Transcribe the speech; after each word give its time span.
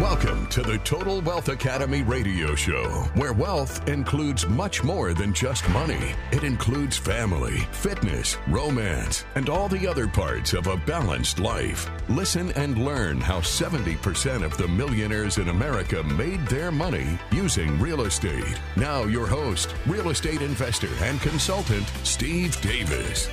Welcome 0.00 0.48
to 0.48 0.60
the 0.60 0.78
Total 0.78 1.20
Wealth 1.20 1.48
Academy 1.48 2.02
radio 2.02 2.56
show, 2.56 2.88
where 3.14 3.32
wealth 3.32 3.88
includes 3.88 4.44
much 4.48 4.82
more 4.82 5.14
than 5.14 5.32
just 5.32 5.68
money. 5.68 6.16
It 6.32 6.42
includes 6.42 6.96
family, 6.96 7.58
fitness, 7.70 8.36
romance, 8.48 9.24
and 9.36 9.48
all 9.48 9.68
the 9.68 9.86
other 9.86 10.08
parts 10.08 10.52
of 10.52 10.66
a 10.66 10.76
balanced 10.78 11.38
life. 11.38 11.88
Listen 12.08 12.50
and 12.56 12.84
learn 12.84 13.20
how 13.20 13.38
70% 13.38 14.42
of 14.42 14.56
the 14.56 14.66
millionaires 14.66 15.38
in 15.38 15.48
America 15.48 16.02
made 16.02 16.44
their 16.48 16.72
money 16.72 17.16
using 17.30 17.78
real 17.78 18.00
estate. 18.00 18.58
Now, 18.74 19.04
your 19.04 19.28
host, 19.28 19.76
real 19.86 20.10
estate 20.10 20.42
investor 20.42 20.90
and 21.02 21.20
consultant, 21.20 21.86
Steve 22.02 22.60
Davis. 22.62 23.26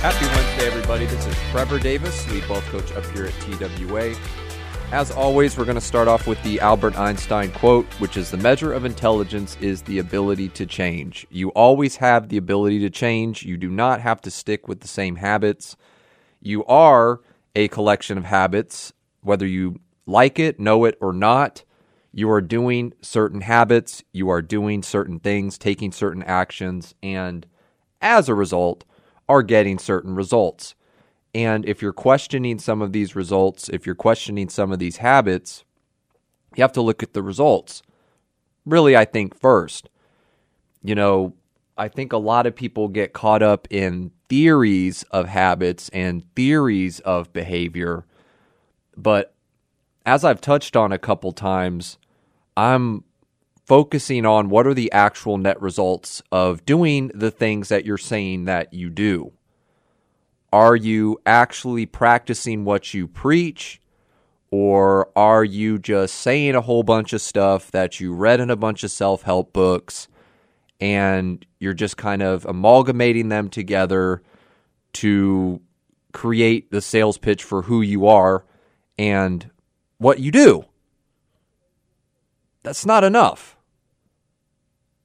Happy 0.00 0.26
Wednesday, 0.26 0.68
everybody. 0.68 1.06
This 1.06 1.26
is 1.26 1.36
Trevor 1.50 1.80
Davis, 1.80 2.30
lead 2.30 2.48
wealth 2.48 2.66
coach 2.66 2.92
up 2.92 3.04
here 3.06 3.26
at 3.26 3.34
TWA. 3.40 4.14
As 4.92 5.10
always, 5.10 5.58
we're 5.58 5.64
going 5.64 5.74
to 5.74 5.80
start 5.80 6.06
off 6.06 6.28
with 6.28 6.40
the 6.44 6.60
Albert 6.60 6.96
Einstein 6.96 7.50
quote, 7.50 7.86
which 7.94 8.16
is 8.16 8.30
the 8.30 8.36
measure 8.36 8.72
of 8.72 8.84
intelligence 8.84 9.56
is 9.60 9.82
the 9.82 9.98
ability 9.98 10.48
to 10.50 10.64
change. 10.64 11.26
You 11.28 11.48
always 11.50 11.96
have 11.96 12.28
the 12.28 12.36
ability 12.36 12.78
to 12.78 12.90
change. 12.90 13.42
You 13.42 13.56
do 13.56 13.68
not 13.68 14.00
have 14.00 14.20
to 14.22 14.30
stick 14.30 14.68
with 14.68 14.80
the 14.80 14.88
same 14.88 15.16
habits. 15.16 15.76
You 16.40 16.64
are 16.66 17.20
a 17.56 17.66
collection 17.66 18.16
of 18.16 18.26
habits, 18.26 18.92
whether 19.22 19.44
you 19.44 19.80
like 20.06 20.38
it, 20.38 20.60
know 20.60 20.84
it, 20.84 20.96
or 21.00 21.12
not. 21.12 21.64
You 22.12 22.30
are 22.30 22.40
doing 22.40 22.94
certain 23.02 23.40
habits, 23.40 24.04
you 24.12 24.30
are 24.30 24.40
doing 24.40 24.84
certain 24.84 25.18
things, 25.18 25.58
taking 25.58 25.90
certain 25.90 26.22
actions, 26.22 26.94
and 27.02 27.44
as 28.00 28.28
a 28.28 28.34
result, 28.36 28.84
are 29.28 29.42
getting 29.42 29.80
certain 29.80 30.14
results. 30.14 30.75
And 31.36 31.68
if 31.68 31.82
you're 31.82 31.92
questioning 31.92 32.58
some 32.58 32.80
of 32.80 32.92
these 32.92 33.14
results, 33.14 33.68
if 33.68 33.84
you're 33.84 33.94
questioning 33.94 34.48
some 34.48 34.72
of 34.72 34.78
these 34.78 34.96
habits, 34.96 35.64
you 36.56 36.62
have 36.62 36.72
to 36.72 36.80
look 36.80 37.02
at 37.02 37.12
the 37.12 37.22
results. 37.22 37.82
Really, 38.64 38.96
I 38.96 39.04
think 39.04 39.38
first, 39.38 39.90
you 40.82 40.94
know, 40.94 41.34
I 41.76 41.88
think 41.88 42.14
a 42.14 42.16
lot 42.16 42.46
of 42.46 42.56
people 42.56 42.88
get 42.88 43.12
caught 43.12 43.42
up 43.42 43.68
in 43.68 44.12
theories 44.30 45.02
of 45.10 45.28
habits 45.28 45.90
and 45.90 46.24
theories 46.34 47.00
of 47.00 47.34
behavior. 47.34 48.06
But 48.96 49.34
as 50.06 50.24
I've 50.24 50.40
touched 50.40 50.74
on 50.74 50.90
a 50.90 50.98
couple 50.98 51.32
times, 51.32 51.98
I'm 52.56 53.04
focusing 53.66 54.24
on 54.24 54.48
what 54.48 54.66
are 54.66 54.72
the 54.72 54.90
actual 54.90 55.36
net 55.36 55.60
results 55.60 56.22
of 56.32 56.64
doing 56.64 57.10
the 57.14 57.30
things 57.30 57.68
that 57.68 57.84
you're 57.84 57.98
saying 57.98 58.46
that 58.46 58.72
you 58.72 58.88
do. 58.88 59.34
Are 60.52 60.76
you 60.76 61.20
actually 61.26 61.86
practicing 61.86 62.64
what 62.64 62.94
you 62.94 63.08
preach? 63.08 63.80
Or 64.50 65.10
are 65.16 65.44
you 65.44 65.78
just 65.78 66.14
saying 66.14 66.54
a 66.54 66.60
whole 66.60 66.82
bunch 66.82 67.12
of 67.12 67.20
stuff 67.20 67.70
that 67.72 68.00
you 68.00 68.14
read 68.14 68.40
in 68.40 68.50
a 68.50 68.56
bunch 68.56 68.84
of 68.84 68.90
self 68.90 69.22
help 69.22 69.52
books 69.52 70.08
and 70.80 71.44
you're 71.58 71.74
just 71.74 71.96
kind 71.96 72.22
of 72.22 72.44
amalgamating 72.46 73.28
them 73.28 73.48
together 73.48 74.22
to 74.94 75.60
create 76.12 76.70
the 76.70 76.80
sales 76.80 77.18
pitch 77.18 77.42
for 77.42 77.62
who 77.62 77.82
you 77.82 78.06
are 78.06 78.44
and 78.98 79.50
what 79.98 80.20
you 80.20 80.30
do? 80.30 80.64
That's 82.62 82.86
not 82.86 83.04
enough 83.04 83.56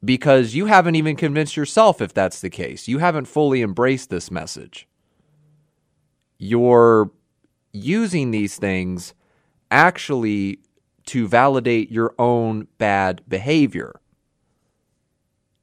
because 0.04 0.56
you 0.56 0.66
haven't 0.68 0.96
even 0.96 1.16
convinced 1.16 1.58
yourself 1.58 2.02
if 2.02 2.14
that's 2.14 2.42
the 2.42 2.50
case. 2.50 2.88
You 2.88 3.00
haven't 3.00 3.26
fully 3.26 3.62
embraced 3.62 4.10
this 4.10 4.32
message 4.32 4.88
you're 6.42 7.12
using 7.72 8.32
these 8.32 8.58
things 8.58 9.14
actually 9.70 10.60
to 11.06 11.28
validate 11.28 11.92
your 11.92 12.16
own 12.18 12.68
bad 12.80 13.22
behavior. 13.30 14.02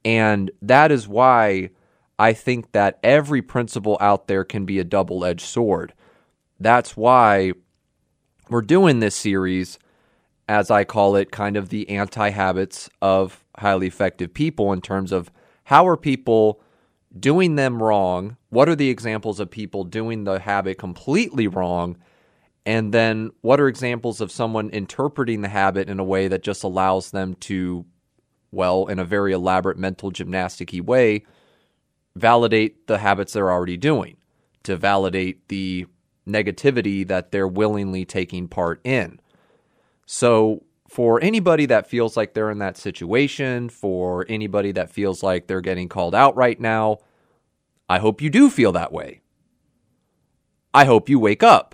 And 0.05 0.49
that 0.61 0.89
is 0.89 1.05
why 1.05 1.71
I 2.17 2.31
think 2.31 2.71
that 2.71 2.97
every 3.03 3.41
principle 3.41 3.97
out 3.99 4.27
there 4.27 4.45
can 4.45 4.65
be 4.65 4.79
a 4.79 4.85
double 4.85 5.25
edged 5.25 5.45
sword. 5.45 5.93
That's 6.61 6.95
why 6.95 7.51
we're 8.49 8.61
doing 8.61 9.01
this 9.01 9.15
series, 9.15 9.79
as 10.47 10.71
I 10.71 10.85
call 10.85 11.17
it, 11.17 11.29
kind 11.29 11.57
of 11.57 11.67
the 11.67 11.89
anti 11.89 12.29
habits 12.29 12.89
of 13.01 13.43
highly 13.57 13.87
effective 13.87 14.33
people 14.33 14.71
in 14.71 14.79
terms 14.79 15.11
of 15.11 15.29
how 15.65 15.85
are 15.85 15.97
people 15.97 16.61
doing 17.17 17.55
them 17.55 17.83
wrong? 17.83 18.37
What 18.49 18.67
are 18.67 18.75
the 18.75 18.89
examples 18.89 19.39
of 19.39 19.51
people 19.51 19.83
doing 19.83 20.23
the 20.23 20.39
habit 20.39 20.77
completely 20.77 21.47
wrong? 21.47 21.97
And 22.65 22.93
then 22.93 23.31
what 23.41 23.59
are 23.59 23.67
examples 23.67 24.21
of 24.21 24.31
someone 24.31 24.69
interpreting 24.69 25.41
the 25.41 25.49
habit 25.49 25.89
in 25.89 25.99
a 25.99 26.03
way 26.03 26.27
that 26.27 26.43
just 26.43 26.63
allows 26.63 27.11
them 27.11 27.35
to, 27.41 27.85
well, 28.51 28.87
in 28.87 28.99
a 28.99 29.05
very 29.05 29.33
elaborate 29.33 29.77
mental 29.77 30.11
gymnastic 30.11 30.71
way, 30.83 31.25
validate 32.15 32.87
the 32.87 32.97
habits 32.97 33.33
they're 33.33 33.51
already 33.51 33.77
doing, 33.77 34.17
to 34.63 34.75
validate 34.75 35.47
the 35.47 35.85
negativity 36.27 37.07
that 37.07 37.31
they're 37.31 37.47
willingly 37.47 38.05
taking 38.05 38.47
part 38.47 38.81
in. 38.83 39.19
So, 40.05 40.63
for 40.87 41.21
anybody 41.21 41.67
that 41.67 41.87
feels 41.87 42.17
like 42.17 42.33
they're 42.33 42.49
in 42.49 42.57
that 42.59 42.75
situation, 42.75 43.69
for 43.69 44.25
anybody 44.27 44.71
that 44.71 44.89
feels 44.89 45.21
like 45.21 45.45
they're 45.45 45.61
getting 45.61 45.87
called 45.87 46.15
out 46.15 46.35
right 46.35 46.59
now, 46.59 46.97
I 47.89 47.97
hope 47.97 48.21
you 48.21 48.29
do 48.29 48.51
feel 48.51 48.71
that 48.73 48.93
way. 48.93 49.21
I 50.73 50.85
hope 50.85 51.09
you 51.09 51.19
wake 51.19 51.41
up 51.41 51.73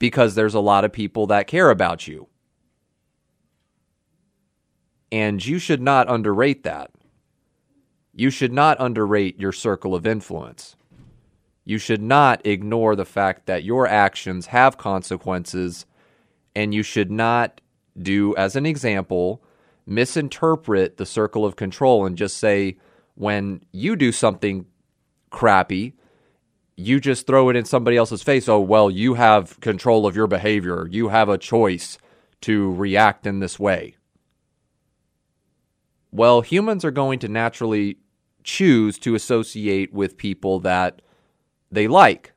because 0.00 0.34
there's 0.34 0.54
a 0.54 0.60
lot 0.60 0.84
of 0.84 0.92
people 0.92 1.28
that 1.28 1.46
care 1.46 1.70
about 1.70 2.08
you. 2.08 2.26
And 5.12 5.44
you 5.44 5.60
should 5.60 5.80
not 5.80 6.10
underrate 6.10 6.64
that. 6.64 6.90
You 8.12 8.30
should 8.30 8.52
not 8.52 8.76
underrate 8.80 9.38
your 9.38 9.52
circle 9.52 9.94
of 9.94 10.06
influence. 10.06 10.74
You 11.64 11.78
should 11.78 12.02
not 12.02 12.44
ignore 12.44 12.96
the 12.96 13.04
fact 13.04 13.46
that 13.46 13.62
your 13.62 13.86
actions 13.86 14.46
have 14.46 14.76
consequences 14.76 15.86
and 16.54 16.74
you 16.74 16.82
should 16.82 17.10
not 17.10 17.60
do, 18.00 18.34
as 18.36 18.56
an 18.56 18.66
example, 18.66 19.42
misinterpret 19.86 20.96
the 20.96 21.06
circle 21.06 21.44
of 21.44 21.54
control 21.54 22.04
and 22.04 22.16
just 22.16 22.38
say, 22.38 22.76
when 23.16 23.62
you 23.72 23.96
do 23.96 24.12
something 24.12 24.66
crappy, 25.30 25.94
you 26.76 27.00
just 27.00 27.26
throw 27.26 27.48
it 27.48 27.56
in 27.56 27.64
somebody 27.64 27.96
else's 27.96 28.22
face. 28.22 28.48
Oh, 28.48 28.60
well, 28.60 28.90
you 28.90 29.14
have 29.14 29.58
control 29.60 30.06
of 30.06 30.14
your 30.14 30.26
behavior. 30.26 30.86
You 30.90 31.08
have 31.08 31.28
a 31.28 31.38
choice 31.38 31.98
to 32.42 32.72
react 32.74 33.26
in 33.26 33.40
this 33.40 33.58
way. 33.58 33.96
Well, 36.12 36.42
humans 36.42 36.84
are 36.84 36.90
going 36.90 37.18
to 37.20 37.28
naturally 37.28 37.98
choose 38.44 38.98
to 39.00 39.14
associate 39.14 39.92
with 39.92 40.16
people 40.16 40.60
that 40.60 41.02
they 41.70 41.88
like 41.88 42.32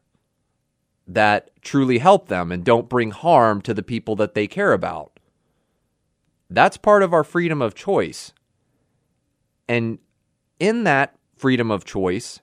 that 1.07 1.50
truly 1.62 1.97
help 1.97 2.28
them 2.28 2.51
and 2.51 2.63
don't 2.63 2.89
bring 2.89 3.12
harm 3.12 3.62
to 3.62 3.73
the 3.73 3.84
people 3.84 4.16
that 4.16 4.34
they 4.34 4.47
care 4.47 4.73
about. 4.73 5.19
That's 6.50 6.78
part 6.78 7.03
of 7.03 7.13
our 7.13 7.23
freedom 7.23 7.62
of 7.62 7.75
choice. 7.75 8.34
And 9.68 10.00
in 10.59 10.84
that 10.84 11.16
freedom 11.36 11.72
of 11.72 11.86
choice, 11.86 12.42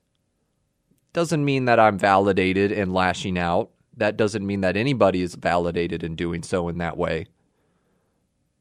doesn't 1.13 1.45
mean 1.45 1.65
that 1.67 1.81
I'm 1.81 1.99
validated 1.99 2.73
in 2.73 2.93
lashing 2.93 3.39
out. 3.39 3.71
That 3.97 4.17
doesn't 4.17 4.47
mean 4.47 4.61
that 4.61 4.77
anybody 4.77 5.23
is 5.23 5.35
validated 5.35 6.03
in 6.03 6.17
doing 6.17 6.43
so 6.43 6.69
in 6.69 6.79
that 6.79 6.97
way. 6.97 7.27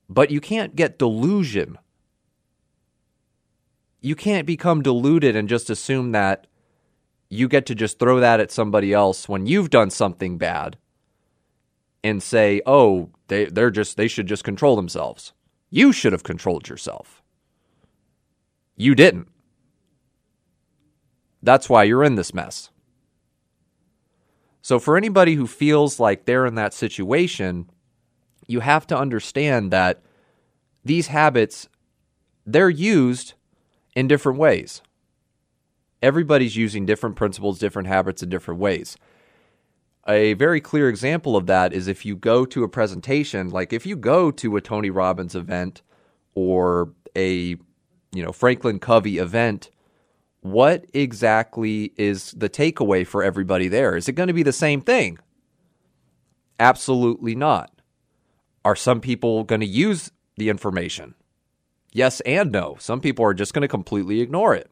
But 0.08 0.32
you 0.32 0.40
can't 0.40 0.76
get 0.76 1.00
delusion. 1.00 1.78
You 4.02 4.16
can't 4.16 4.46
become 4.46 4.84
deluded 4.84 5.36
and 5.36 5.50
just 5.50 5.70
assume 5.70 6.12
that 6.12 6.48
you 7.30 7.48
get 7.48 7.66
to 7.66 7.76
just 7.76 8.00
throw 8.00 8.20
that 8.20 8.40
at 8.40 8.52
somebody 8.52 8.94
else 8.94 9.28
when 9.28 9.48
you've 9.48 9.70
done 9.70 9.90
something 9.90 10.38
bad 10.38 10.78
and 12.03 12.22
say, 12.22 12.62
"Oh, 12.66 13.09
they 13.28 13.46
they're 13.46 13.72
just 13.72 13.97
they 13.97 14.08
should 14.08 14.28
just 14.28 14.44
control 14.44 14.76
themselves." 14.76 15.34
You 15.70 15.91
should 15.91 16.14
have 16.14 16.24
controlled 16.24 16.70
yourself. 16.70 17.24
You 18.78 18.96
didn't. 18.96 19.28
That's 21.46 21.70
why 21.70 21.84
you're 21.84 22.03
in 22.03 22.16
this 22.16 22.34
mess. 22.34 22.70
So 24.62 24.80
for 24.80 24.97
anybody 24.97 25.36
who 25.36 25.47
feels 25.47 26.00
like 26.00 26.26
they're 26.26 26.46
in 26.46 26.56
that 26.56 26.74
situation, 26.74 27.70
you 28.47 28.62
have 28.62 28.88
to 28.88 28.97
understand 28.97 29.72
that 29.72 30.02
these 30.84 31.08
habits 31.08 31.70
they're 32.46 32.70
used 32.70 33.34
in 33.96 34.08
different 34.08 34.38
ways 34.38 34.82
everybody's 36.06 36.56
using 36.56 36.86
different 36.86 37.16
principles, 37.16 37.58
different 37.58 37.88
habits 37.88 38.22
in 38.22 38.30
different 38.30 38.59
ways. 38.59 38.96
A 40.08 40.34
very 40.34 40.62
clear 40.62 40.88
example 40.88 41.36
of 41.36 41.48
that 41.48 41.74
is 41.74 41.88
if 41.88 42.06
you 42.06 42.16
go 42.16 42.46
to 42.46 42.64
a 42.64 42.70
presentation, 42.70 43.50
like 43.50 43.74
if 43.74 43.88
you 43.88 43.96
go 43.96 44.30
to 44.30 44.56
a 44.56 44.62
Tony 44.62 44.91
Robbins 44.91 45.34
event 45.34 45.82
or 46.36 46.94
a 47.16 47.56
you 48.14 48.24
know 48.24 48.32
Franklin 48.32 48.78
Covey 48.78 49.18
event, 49.18 49.72
what 50.46 50.86
exactly 50.94 51.92
is 51.97 52.32
the 52.34 52.47
takeaway 52.47 53.06
for 53.06 53.24
everybody 53.24 53.68
there? 53.68 53.96
Is 53.96 54.08
it 54.08 54.14
going 54.14 54.28
to 54.28 54.34
be 54.34 54.44
the 54.44 54.53
same 54.53 54.80
thing? 54.80 55.18
Absolutely 56.59 57.34
not. 57.34 57.72
Are 58.64 58.76
some 58.76 59.02
people 59.02 59.44
going 59.44 59.62
to 59.62 59.66
use 59.66 60.12
the 60.38 60.50
information? 60.50 61.16
Yes 61.94 62.20
and 62.22 62.52
no. 62.52 62.78
Some 62.80 63.02
people 63.02 63.26
are 63.26 63.34
just 63.34 63.56
going 63.56 63.64
to 63.64 63.68
completely 63.68 64.22
ignore 64.22 64.53
it. 64.53 64.70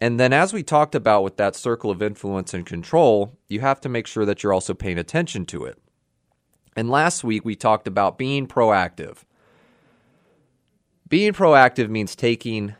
And 0.00 0.20
then, 0.20 0.32
as 0.32 0.52
we 0.52 0.62
talked 0.62 0.94
about 0.94 1.24
with 1.24 1.38
that 1.38 1.56
circle 1.56 1.90
of 1.90 2.02
influence 2.02 2.54
and 2.54 2.64
control, 2.64 3.36
you 3.48 3.58
have 3.58 3.80
to 3.80 3.88
make 3.88 4.06
sure 4.06 4.24
that 4.24 4.44
you're 4.44 4.52
also 4.52 4.74
paying 4.74 4.98
attention 4.98 5.44
to 5.46 5.64
it. 5.64 5.76
And 6.76 6.88
last 6.88 7.24
week, 7.24 7.44
we 7.44 7.56
talked 7.56 7.88
about 7.88 8.16
being 8.16 8.46
proactive. 8.46 9.24
Being 11.08 11.32
proactive 11.32 11.88
means 11.88 12.14
taking 12.14 12.76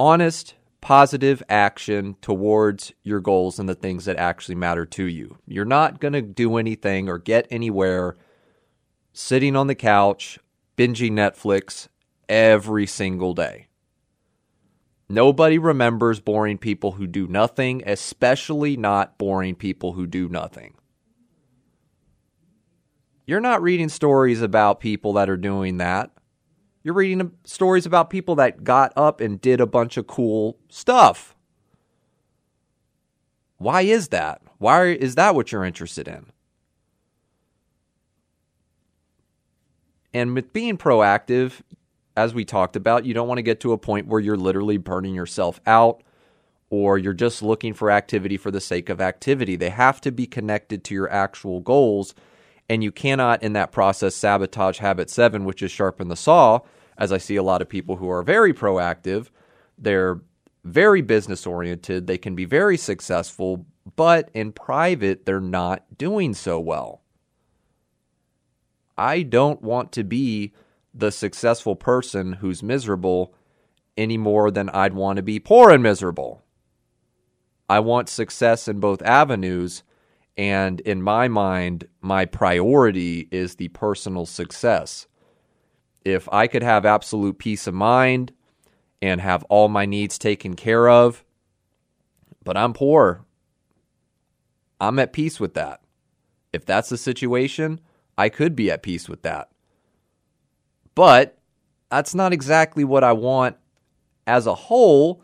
honest, 0.00 0.54
positive 0.80 1.42
action 1.50 2.16
towards 2.22 2.94
your 3.02 3.20
goals 3.20 3.58
and 3.58 3.68
the 3.68 3.74
things 3.74 4.06
that 4.06 4.16
actually 4.16 4.54
matter 4.54 4.86
to 4.86 5.04
you. 5.04 5.36
You're 5.46 5.66
not 5.66 6.00
going 6.00 6.14
to 6.14 6.22
do 6.22 6.56
anything 6.56 7.06
or 7.10 7.18
get 7.18 7.46
anywhere 7.50 8.16
sitting 9.12 9.54
on 9.56 9.66
the 9.66 9.74
couch, 9.74 10.38
binging 10.74 11.12
Netflix 11.12 11.88
every 12.30 12.86
single 12.86 13.34
day. 13.34 13.66
Nobody 15.06 15.58
remembers 15.58 16.18
boring 16.18 16.56
people 16.56 16.92
who 16.92 17.06
do 17.06 17.26
nothing, 17.26 17.82
especially 17.84 18.78
not 18.78 19.18
boring 19.18 19.54
people 19.54 19.92
who 19.92 20.06
do 20.06 20.30
nothing. 20.30 20.76
You're 23.26 23.40
not 23.40 23.60
reading 23.60 23.90
stories 23.90 24.40
about 24.40 24.80
people 24.80 25.12
that 25.12 25.28
are 25.28 25.36
doing 25.36 25.76
that. 25.76 26.10
You're 26.82 26.94
reading 26.94 27.32
stories 27.44 27.84
about 27.84 28.10
people 28.10 28.34
that 28.36 28.64
got 28.64 28.92
up 28.96 29.20
and 29.20 29.40
did 29.40 29.60
a 29.60 29.66
bunch 29.66 29.96
of 29.96 30.06
cool 30.06 30.58
stuff. 30.68 31.34
Why 33.58 33.82
is 33.82 34.08
that? 34.08 34.40
Why 34.58 34.86
is 34.86 35.14
that 35.16 35.34
what 35.34 35.52
you're 35.52 35.64
interested 35.64 36.08
in? 36.08 36.26
And 40.14 40.34
with 40.34 40.52
being 40.52 40.78
proactive, 40.78 41.60
as 42.16 42.34
we 42.34 42.44
talked 42.44 42.74
about, 42.76 43.04
you 43.04 43.14
don't 43.14 43.28
want 43.28 43.38
to 43.38 43.42
get 43.42 43.60
to 43.60 43.72
a 43.72 43.78
point 43.78 44.06
where 44.06 44.20
you're 44.20 44.36
literally 44.36 44.78
burning 44.78 45.14
yourself 45.14 45.60
out 45.66 46.02
or 46.70 46.98
you're 46.98 47.12
just 47.12 47.42
looking 47.42 47.74
for 47.74 47.90
activity 47.90 48.36
for 48.36 48.50
the 48.50 48.60
sake 48.60 48.88
of 48.88 49.00
activity. 49.00 49.56
They 49.56 49.70
have 49.70 50.00
to 50.02 50.10
be 50.10 50.26
connected 50.26 50.82
to 50.84 50.94
your 50.94 51.10
actual 51.10 51.60
goals. 51.60 52.14
And 52.70 52.84
you 52.84 52.92
cannot, 52.92 53.42
in 53.42 53.52
that 53.54 53.72
process, 53.72 54.14
sabotage 54.14 54.78
habit 54.78 55.10
seven, 55.10 55.44
which 55.44 55.60
is 55.60 55.72
sharpen 55.72 56.06
the 56.06 56.14
saw. 56.14 56.60
As 56.96 57.12
I 57.12 57.18
see 57.18 57.34
a 57.34 57.42
lot 57.42 57.60
of 57.60 57.68
people 57.68 57.96
who 57.96 58.08
are 58.08 58.22
very 58.22 58.54
proactive, 58.54 59.30
they're 59.76 60.20
very 60.62 61.02
business 61.02 61.48
oriented, 61.48 62.06
they 62.06 62.16
can 62.16 62.36
be 62.36 62.44
very 62.44 62.76
successful, 62.76 63.66
but 63.96 64.30
in 64.34 64.52
private, 64.52 65.26
they're 65.26 65.40
not 65.40 65.98
doing 65.98 66.32
so 66.32 66.60
well. 66.60 67.02
I 68.96 69.22
don't 69.22 69.60
want 69.62 69.90
to 69.92 70.04
be 70.04 70.52
the 70.94 71.10
successful 71.10 71.74
person 71.74 72.34
who's 72.34 72.62
miserable 72.62 73.34
any 73.96 74.16
more 74.16 74.52
than 74.52 74.68
I'd 74.68 74.94
want 74.94 75.16
to 75.16 75.22
be 75.24 75.40
poor 75.40 75.70
and 75.70 75.82
miserable. 75.82 76.44
I 77.68 77.80
want 77.80 78.08
success 78.08 78.68
in 78.68 78.78
both 78.78 79.02
avenues. 79.02 79.82
And 80.40 80.80
in 80.80 81.02
my 81.02 81.28
mind, 81.28 81.86
my 82.00 82.24
priority 82.24 83.28
is 83.30 83.56
the 83.56 83.68
personal 83.68 84.24
success. 84.24 85.06
If 86.02 86.30
I 86.32 86.46
could 86.46 86.62
have 86.62 86.86
absolute 86.86 87.36
peace 87.38 87.66
of 87.66 87.74
mind 87.74 88.32
and 89.02 89.20
have 89.20 89.44
all 89.50 89.68
my 89.68 89.84
needs 89.84 90.18
taken 90.18 90.56
care 90.56 90.88
of, 90.88 91.26
but 92.42 92.56
I'm 92.56 92.72
poor, 92.72 93.26
I'm 94.80 94.98
at 94.98 95.12
peace 95.12 95.38
with 95.40 95.52
that. 95.52 95.82
If 96.54 96.64
that's 96.64 96.88
the 96.88 96.96
situation, 96.96 97.78
I 98.16 98.30
could 98.30 98.56
be 98.56 98.70
at 98.70 98.82
peace 98.82 99.10
with 99.10 99.20
that. 99.20 99.50
But 100.94 101.36
that's 101.90 102.14
not 102.14 102.32
exactly 102.32 102.82
what 102.82 103.04
I 103.04 103.12
want 103.12 103.56
as 104.26 104.46
a 104.46 104.54
whole 104.54 105.22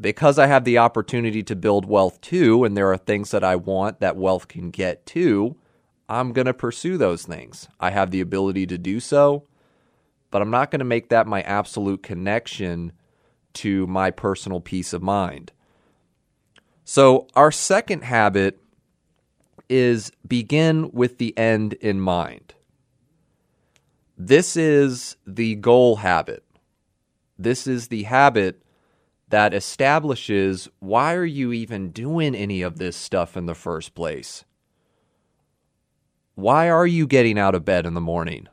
because 0.00 0.38
I 0.38 0.46
have 0.46 0.64
the 0.64 0.78
opportunity 0.78 1.42
to 1.44 1.56
build 1.56 1.86
wealth 1.86 2.20
too, 2.20 2.64
and 2.64 2.76
there 2.76 2.90
are 2.90 2.96
things 2.96 3.30
that 3.30 3.44
I 3.44 3.56
want 3.56 4.00
that 4.00 4.16
wealth 4.16 4.48
can 4.48 4.70
get 4.70 5.06
too. 5.06 5.56
I'm 6.08 6.32
going 6.32 6.46
to 6.46 6.54
pursue 6.54 6.98
those 6.98 7.24
things. 7.24 7.68
I 7.80 7.90
have 7.90 8.10
the 8.10 8.20
ability 8.20 8.66
to 8.66 8.78
do 8.78 9.00
so, 9.00 9.44
but 10.30 10.42
I'm 10.42 10.50
not 10.50 10.70
going 10.70 10.80
to 10.80 10.84
make 10.84 11.08
that 11.08 11.26
my 11.26 11.42
absolute 11.42 12.02
connection 12.02 12.92
to 13.54 13.86
my 13.86 14.10
personal 14.10 14.60
peace 14.60 14.92
of 14.92 15.02
mind. 15.02 15.52
So, 16.84 17.28
our 17.34 17.50
second 17.50 18.02
habit 18.02 18.60
is 19.70 20.12
begin 20.26 20.90
with 20.92 21.16
the 21.18 21.36
end 21.38 21.74
in 21.74 22.00
mind. 22.00 22.54
This 24.18 24.56
is 24.56 25.16
the 25.26 25.54
goal 25.54 25.96
habit. 25.96 26.44
This 27.38 27.66
is 27.66 27.88
the 27.88 28.02
habit 28.02 28.63
that 29.28 29.54
establishes 29.54 30.68
why 30.80 31.14
are 31.14 31.24
you 31.24 31.52
even 31.52 31.90
doing 31.90 32.34
any 32.34 32.62
of 32.62 32.78
this 32.78 32.96
stuff 32.96 33.36
in 33.36 33.46
the 33.46 33.54
first 33.54 33.94
place? 33.94 34.44
Why 36.34 36.68
are 36.68 36.86
you 36.86 37.06
getting 37.06 37.38
out 37.38 37.54
of 37.54 37.64
bed 37.64 37.86
in 37.86 37.94
the 37.94 38.00
morning? 38.00 38.48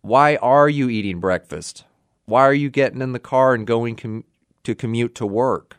Why 0.00 0.36
are 0.36 0.68
you 0.68 0.88
eating 0.88 1.20
breakfast? 1.20 1.84
Why 2.26 2.42
are 2.42 2.54
you 2.54 2.70
getting 2.70 3.02
in 3.02 3.12
the 3.12 3.18
car 3.18 3.54
and 3.54 3.66
going 3.66 3.96
com- 3.96 4.24
to 4.64 4.74
commute 4.74 5.14
to 5.16 5.26
work? 5.26 5.76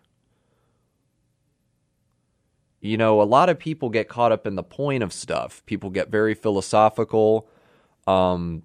You 2.81 2.97
know, 2.97 3.19
a 3.19 3.23
lot 3.23 3.49
of 3.49 3.57
people 3.57 3.89
get 3.89 4.09
caught 4.09 4.31
up 4.31 4.45
in 4.45 4.55
the 4.55 4.63
point 4.63 5.01
of 5.01 5.11
stuff. 5.11 5.63
People 5.65 5.89
get 5.89 6.09
very 6.09 6.35
philosophical 6.35 7.47
um, 8.05 8.63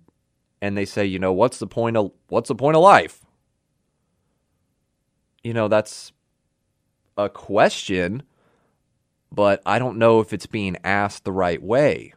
and 0.60 0.76
they 0.76 0.84
say, 0.84 1.06
you 1.06 1.18
know, 1.18 1.32
what's 1.32 1.58
the 1.58 1.66
point 1.66 1.96
of 1.96 2.12
what's 2.28 2.48
the 2.48 2.54
point 2.54 2.76
of 2.76 2.82
life? 2.82 3.24
You 5.42 5.54
know, 5.54 5.68
that's 5.68 6.12
a 7.16 7.28
question, 7.28 8.22
but 9.32 9.62
I 9.64 9.78
don't 9.78 9.98
know 9.98 10.20
if 10.20 10.32
it's 10.32 10.46
being 10.46 10.76
asked 10.84 11.24
the 11.24 11.32
right 11.32 11.62
way. 11.62 12.14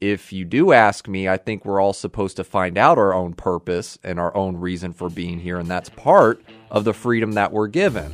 If 0.00 0.32
you 0.32 0.44
do 0.44 0.72
ask 0.72 1.08
me, 1.08 1.28
I 1.28 1.38
think 1.38 1.64
we're 1.64 1.80
all 1.80 1.94
supposed 1.94 2.36
to 2.36 2.44
find 2.44 2.76
out 2.76 2.98
our 2.98 3.14
own 3.14 3.32
purpose 3.32 3.98
and 4.04 4.20
our 4.20 4.36
own 4.36 4.58
reason 4.58 4.92
for 4.92 5.08
being 5.08 5.38
here, 5.38 5.58
and 5.58 5.68
that's 5.68 5.88
part 5.88 6.42
of 6.70 6.84
the 6.84 6.92
freedom 6.92 7.32
that 7.32 7.52
we're 7.52 7.68
given. 7.68 8.12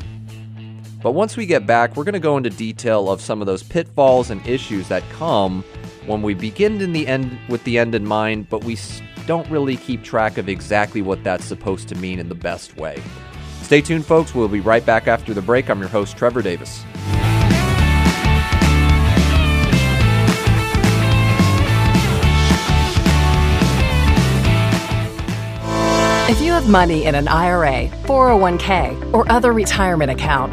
But 1.02 1.12
once 1.12 1.36
we 1.36 1.46
get 1.46 1.66
back, 1.66 1.96
we're 1.96 2.04
going 2.04 2.12
to 2.12 2.20
go 2.20 2.36
into 2.36 2.50
detail 2.50 3.10
of 3.10 3.20
some 3.20 3.40
of 3.40 3.46
those 3.46 3.62
pitfalls 3.62 4.30
and 4.30 4.46
issues 4.46 4.86
that 4.88 5.02
come 5.10 5.64
when 6.06 6.22
we 6.22 6.34
begin 6.34 6.80
in 6.80 6.92
the 6.92 7.08
end 7.08 7.36
with 7.48 7.64
the 7.64 7.78
end 7.78 7.94
in 7.94 8.06
mind, 8.06 8.48
but 8.50 8.62
we 8.62 8.78
don't 9.26 9.48
really 9.50 9.76
keep 9.76 10.04
track 10.04 10.38
of 10.38 10.48
exactly 10.48 11.02
what 11.02 11.24
that's 11.24 11.44
supposed 11.44 11.88
to 11.88 11.94
mean 11.96 12.20
in 12.20 12.28
the 12.28 12.34
best 12.34 12.76
way. 12.76 13.02
Stay 13.70 13.80
tuned, 13.80 14.04
folks. 14.04 14.34
We'll 14.34 14.48
be 14.48 14.58
right 14.58 14.84
back 14.84 15.06
after 15.06 15.32
the 15.32 15.40
break. 15.40 15.70
I'm 15.70 15.78
your 15.78 15.88
host, 15.88 16.16
Trevor 16.16 16.42
Davis. 16.42 16.84
If 26.28 26.40
you 26.40 26.50
have 26.50 26.68
money 26.68 27.04
in 27.04 27.14
an 27.14 27.28
IRA, 27.28 27.86
401k, 28.06 29.14
or 29.14 29.30
other 29.30 29.52
retirement 29.52 30.10
account, 30.10 30.52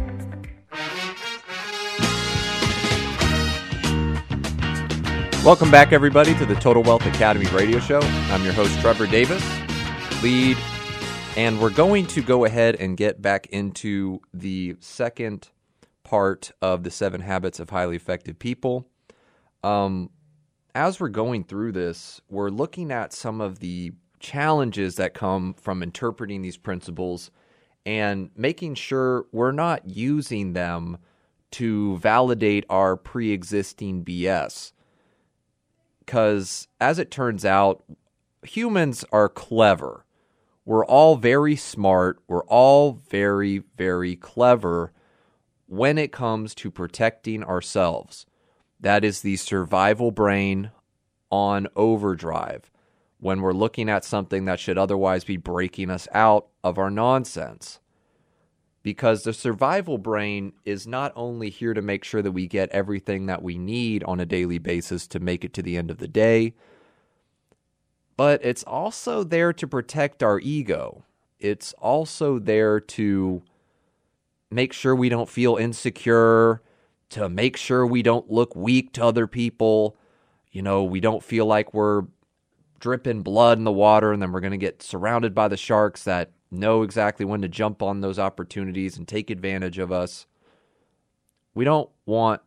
Welcome 5.43 5.71
back, 5.71 5.91
everybody, 5.91 6.35
to 6.35 6.45
the 6.45 6.53
Total 6.53 6.83
Wealth 6.83 7.03
Academy 7.07 7.47
radio 7.47 7.79
show. 7.79 7.99
I'm 7.99 8.43
your 8.43 8.53
host, 8.53 8.79
Trevor 8.79 9.07
Davis, 9.07 9.43
lead, 10.21 10.55
and 11.35 11.59
we're 11.59 11.71
going 11.71 12.05
to 12.07 12.21
go 12.21 12.45
ahead 12.45 12.75
and 12.75 12.95
get 12.95 13.23
back 13.23 13.47
into 13.47 14.21
the 14.35 14.75
second 14.81 15.49
part 16.03 16.51
of 16.61 16.83
the 16.83 16.91
seven 16.91 17.21
habits 17.21 17.59
of 17.59 17.71
highly 17.71 17.95
effective 17.95 18.37
people. 18.37 18.87
Um, 19.63 20.11
as 20.75 20.99
we're 20.99 21.09
going 21.09 21.45
through 21.45 21.71
this, 21.71 22.21
we're 22.29 22.51
looking 22.51 22.91
at 22.91 23.11
some 23.11 23.41
of 23.41 23.61
the 23.61 23.93
challenges 24.19 24.97
that 24.97 25.15
come 25.15 25.55
from 25.55 25.81
interpreting 25.81 26.43
these 26.43 26.57
principles 26.57 27.31
and 27.83 28.29
making 28.35 28.75
sure 28.75 29.25
we're 29.31 29.51
not 29.51 29.89
using 29.89 30.53
them 30.53 30.99
to 31.49 31.97
validate 31.97 32.63
our 32.69 32.95
pre 32.95 33.31
existing 33.31 34.05
BS 34.05 34.73
because 36.11 36.67
as 36.81 36.99
it 36.99 37.09
turns 37.09 37.45
out, 37.45 37.85
humans 38.43 39.05
are 39.13 39.29
clever. 39.29 40.05
we're 40.65 40.85
all 40.85 41.15
very 41.15 41.55
smart, 41.55 42.19
we're 42.27 42.43
all 42.47 43.01
very, 43.09 43.63
very 43.77 44.17
clever 44.17 44.91
when 45.67 45.97
it 45.97 46.11
comes 46.11 46.53
to 46.53 46.69
protecting 46.69 47.45
ourselves. 47.45 48.25
That 48.77 49.05
is 49.05 49.21
the 49.21 49.37
survival 49.37 50.11
brain 50.11 50.71
on 51.31 51.69
overdrive 51.77 52.69
when 53.21 53.41
we're 53.41 53.53
looking 53.53 53.87
at 53.87 54.03
something 54.03 54.43
that 54.45 54.59
should 54.59 54.77
otherwise 54.77 55.23
be 55.23 55.37
breaking 55.37 55.89
us 55.89 56.09
out 56.13 56.47
of 56.61 56.77
our 56.77 56.91
nonsense. 56.91 57.79
Because 58.83 59.23
the 59.23 59.33
survival 59.33 59.99
brain 59.99 60.53
is 60.65 60.87
not 60.87 61.13
only 61.15 61.49
here 61.49 61.73
to 61.73 61.81
make 61.81 62.03
sure 62.03 62.21
that 62.21 62.31
we 62.31 62.47
get 62.47 62.69
everything 62.69 63.27
that 63.27 63.43
we 63.43 63.57
need 63.57 64.03
on 64.05 64.19
a 64.19 64.25
daily 64.25 64.57
basis 64.57 65.05
to 65.07 65.19
make 65.19 65.45
it 65.45 65.53
to 65.53 65.61
the 65.61 65.77
end 65.77 65.91
of 65.91 65.99
the 65.99 66.07
day, 66.07 66.55
but 68.17 68.43
it's 68.43 68.63
also 68.63 69.23
there 69.23 69.53
to 69.53 69.67
protect 69.67 70.23
our 70.23 70.39
ego. 70.39 71.05
It's 71.39 71.73
also 71.73 72.39
there 72.39 72.79
to 72.79 73.43
make 74.51 74.73
sure 74.73 74.95
we 74.95 75.09
don't 75.09 75.29
feel 75.29 75.55
insecure, 75.55 76.61
to 77.09 77.29
make 77.29 77.57
sure 77.57 77.85
we 77.85 78.01
don't 78.01 78.31
look 78.31 78.55
weak 78.55 78.93
to 78.93 79.03
other 79.03 79.27
people. 79.27 79.95
You 80.51 80.61
know, 80.61 80.83
we 80.83 80.99
don't 80.99 81.23
feel 81.23 81.45
like 81.45 81.73
we're 81.73 82.03
dripping 82.79 83.21
blood 83.21 83.57
in 83.57 83.63
the 83.63 83.71
water 83.71 84.11
and 84.11 84.21
then 84.21 84.31
we're 84.31 84.39
going 84.39 84.51
to 84.51 84.57
get 84.57 84.81
surrounded 84.81 85.33
by 85.33 85.47
the 85.47 85.57
sharks 85.57 86.03
that 86.03 86.31
know 86.51 86.83
exactly 86.83 87.25
when 87.25 87.41
to 87.41 87.47
jump 87.47 87.81
on 87.81 88.01
those 88.01 88.19
opportunities 88.19 88.97
and 88.97 89.07
take 89.07 89.29
advantage 89.29 89.79
of 89.79 89.91
us. 89.91 90.27
We 91.53 91.65
don't 91.65 91.89
want 92.05 92.41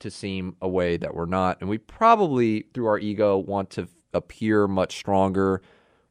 to 0.00 0.10
seem 0.10 0.56
a 0.60 0.68
way 0.68 0.96
that 0.96 1.14
we're 1.14 1.26
not. 1.26 1.58
And 1.60 1.70
we 1.70 1.78
probably, 1.78 2.66
through 2.74 2.86
our 2.86 2.98
ego, 2.98 3.38
want 3.38 3.70
to 3.70 3.88
appear 4.12 4.68
much 4.68 4.96
stronger, 4.96 5.62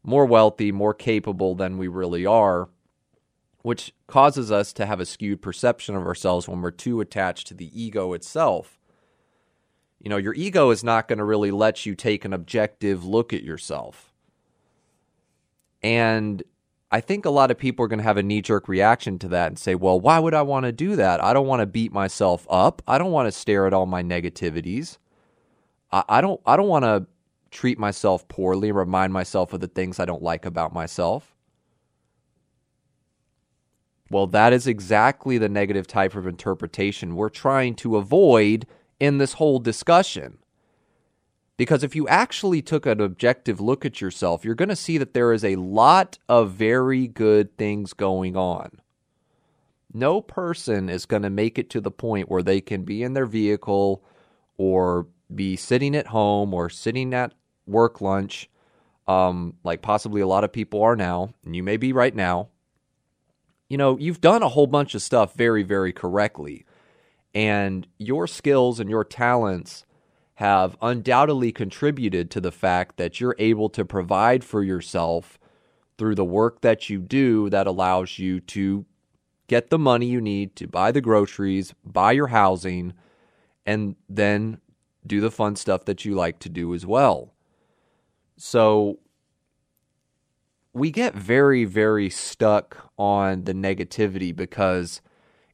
more 0.04 0.26
wealthy, 0.26 0.72
more 0.72 0.94
capable 0.94 1.56
than 1.56 1.78
we 1.78 1.88
really 1.88 2.26
are, 2.26 2.70
which 3.62 3.94
causes 4.08 4.52
us 4.52 4.74
to 4.74 4.86
have 4.86 5.00
a 5.00 5.06
skewed 5.06 5.42
perception 5.42 5.96
of 5.96 6.06
ourselves 6.06 6.48
when 6.48 6.62
we're 6.62 6.72
too 6.72 7.02
attached 7.02 7.48
to 7.48 7.54
the 7.54 7.80
ego 7.80 8.14
itself. 8.14 8.80
You 10.00 10.10
know, 10.10 10.18
your 10.18 10.36
ego 10.36 10.70
is 10.70 10.84
not 10.84 11.08
going 11.08 11.18
to 11.18 11.24
really 11.24 11.52
let 11.52 11.86
you 11.86 11.96
take 11.96 12.26
an 12.26 12.34
objective 12.34 13.04
look 13.06 13.34
at 13.34 13.44
yourself. 13.44 14.14
And 15.82 16.44
I 16.92 17.01
think 17.01 17.25
a 17.25 17.30
lot 17.30 17.51
of 17.51 17.58
people 17.58 17.84
are 17.84 17.88
going 17.88 18.00
to 18.00 18.04
have 18.04 18.18
a 18.18 18.24
knee 18.24 18.42
jerk 18.42 18.68
reaction 18.68 19.20
to 19.20 19.27
that 19.30 19.48
and 19.48 19.60
say, 19.60 19.75
well, 19.75 20.00
why 20.00 20.20
would 20.20 20.34
I 20.34 20.44
want 20.44 20.65
to 20.65 20.72
do 20.72 20.96
that? 20.96 21.24
I 21.24 21.34
don't 21.34 21.48
want 21.48 21.62
to 21.62 21.65
beat 21.65 21.92
myself 21.92 22.46
up. 22.50 22.82
I 22.88 22.98
don't 22.98 23.12
want 23.12 23.27
to 23.27 23.32
stare 23.32 23.65
at 23.68 23.74
all 23.74 23.86
my 23.86 24.04
negativities. 24.04 24.98
I, 25.92 26.04
I 26.08 26.22
don't 26.22 26.39
I 26.46 26.56
don't 26.56 26.68
want 26.68 26.86
to 26.86 27.08
treat 27.51 27.80
myself 27.80 28.27
poorly 28.27 28.70
and 28.70 28.77
remind 28.77 29.13
myself 29.13 29.54
of 29.54 29.62
the 29.62 29.68
things 29.68 30.00
I 30.00 30.06
don't 30.06 30.22
like 30.22 30.46
about 30.46 30.74
myself. 30.74 31.36
Well, 34.12 34.27
that 34.27 34.54
is 34.54 34.68
exactly 34.68 35.38
the 35.38 35.50
negative 35.50 35.88
type 35.88 36.15
of 36.15 36.27
interpretation 36.27 37.15
we're 37.15 37.30
trying 37.30 37.75
to 37.75 37.98
avoid 37.98 38.68
in 39.00 39.18
this 39.18 39.34
whole 39.34 39.60
discussion. 39.60 40.38
Because 41.58 41.84
if 41.84 41.96
you 41.96 42.08
actually 42.08 42.62
took 42.62 42.86
an 42.86 43.00
objective 43.00 43.62
look 43.62 43.86
at 43.86 44.02
yourself, 44.02 44.44
you're 44.44 44.56
going 44.56 44.70
to 44.70 44.76
see 44.76 44.98
that 44.98 45.14
there 45.14 45.32
is 45.32 45.46
a 45.46 45.56
lot 45.56 46.18
of 46.28 46.52
very 46.52 47.08
good 47.08 47.58
things 47.58 47.94
going 47.94 48.36
on. 48.36 48.82
No 49.94 50.20
person 50.20 50.90
is 50.90 51.06
going 51.06 51.22
to 51.22 51.30
make 51.30 51.58
it 51.58 51.70
to 51.70 51.80
the 51.80 51.92
point 51.92 52.30
where 52.30 52.44
they 52.44 52.60
can 52.60 52.84
be 52.84 53.02
in 53.02 53.14
their 53.14 53.26
vehicle 53.26 54.04
or 54.58 55.08
be 55.34 55.56
sitting 55.56 55.96
at 55.96 56.08
home 56.08 56.54
or 56.54 56.70
sitting 56.70 57.14
at 57.14 57.34
work 57.66 58.02
lunch, 58.02 58.50
um, 59.08 59.54
like 59.64 59.82
possibly 59.82 60.20
a 60.20 60.28
lot 60.28 60.44
of 60.44 60.52
people 60.52 60.84
are 60.84 60.98
now, 60.98 61.34
and 61.46 61.56
you 61.56 61.64
may 61.64 61.78
be 61.78 61.94
right 61.94 62.14
now. 62.14 62.50
You 63.70 63.78
know, 63.78 63.98
you've 63.98 64.22
done 64.22 64.44
a 64.44 64.50
whole 64.50 64.68
bunch 64.68 64.94
of 64.94 65.02
stuff 65.02 65.34
very, 65.36 65.64
very 65.64 65.94
correctly. 65.94 66.66
And 67.34 67.88
your 67.98 68.28
skills 68.28 68.80
and 68.80 68.90
your 68.90 69.04
talents 69.04 69.86
have 70.36 70.75
undoubtedly 70.82 71.51
contributed 71.51 72.30
to 72.30 72.42
the 72.42 72.51
fact 72.51 72.98
that 72.98 73.20
you're 73.20 73.36
able 73.39 73.70
to 73.70 73.86
provide 73.86 74.44
for 74.44 74.62
yourself 74.63 75.39
through 75.98 76.15
the 76.15 76.25
work 76.25 76.62
that 76.62 76.89
you 76.89 77.00
do 77.00 77.50
that 77.50 77.68
allows 77.68 78.20
you 78.20 78.39
to 78.42 78.86
get 79.48 79.70
the 79.70 79.80
money 79.80 80.08
you 80.08 80.20
need 80.20 80.56
to 80.56 80.68
buy 80.68 80.92
the 80.92 81.01
groceries, 81.01 81.74
buy 81.86 82.12
your 82.12 82.27
housing, 82.27 82.94
and 83.65 83.96
then 84.10 84.60
do 85.08 85.22
the 85.22 85.32
fun 85.32 85.56
stuff 85.56 85.86
that 85.86 86.04
you 86.04 86.13
like 86.13 86.39
to 86.39 86.50
do 86.50 86.74
as 86.74 86.86
well. 86.86 87.34
So 88.38 89.00
we 90.74 90.92
get 90.92 91.15
very, 91.15 91.63
very 91.63 92.10
stuck 92.10 92.92
on 92.98 93.46
the 93.46 93.54
negativity 93.54 94.36
because 94.36 95.01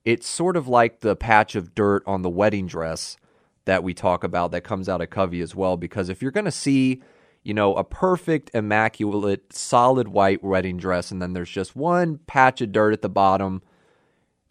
it's 0.03 0.27
sort 0.27 0.57
of 0.57 0.67
like 0.67 1.01
the 1.01 1.15
patch 1.15 1.53
of 1.55 1.75
dirt 1.75 2.01
on 2.07 2.23
the 2.23 2.29
wedding 2.29 2.65
dress 2.65 3.17
that 3.65 3.83
we 3.83 3.93
talk 3.93 4.23
about 4.23 4.51
that 4.51 4.63
comes 4.63 4.89
out 4.89 5.01
of 5.01 5.09
Covey 5.09 5.41
as 5.41 5.55
well. 5.55 5.77
Because 5.77 6.09
if 6.09 6.21
you're 6.21 6.31
going 6.31 6.45
to 6.45 6.51
see, 6.51 7.01
you 7.43 7.53
know, 7.53 7.75
a 7.75 7.83
perfect, 7.83 8.51
immaculate, 8.53 9.53
solid 9.53 10.07
white 10.07 10.43
wedding 10.43 10.77
dress, 10.77 11.11
and 11.11 11.21
then 11.21 11.33
there's 11.33 11.49
just 11.49 11.75
one 11.75 12.19
patch 12.27 12.61
of 12.61 12.71
dirt 12.71 12.93
at 12.93 13.01
the 13.01 13.09
bottom, 13.09 13.61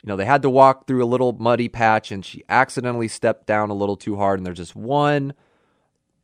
you 0.03 0.09
know, 0.09 0.17
they 0.17 0.25
had 0.25 0.43
to 0.43 0.51
walk 0.51 0.87
through 0.87 1.05
a 1.05 1.07
little 1.07 1.33
muddy 1.33 1.69
patch 1.69 2.11
and 2.11 2.25
she 2.25 2.43
accidentally 2.49 3.09
stepped 3.09 3.47
down 3.47 3.71
a 3.71 3.75
little 3.75 3.97
too 3.97 4.17
hard, 4.17 4.39
and 4.39 4.47
there's 4.47 4.59
just 4.59 4.77
one 4.77 5.35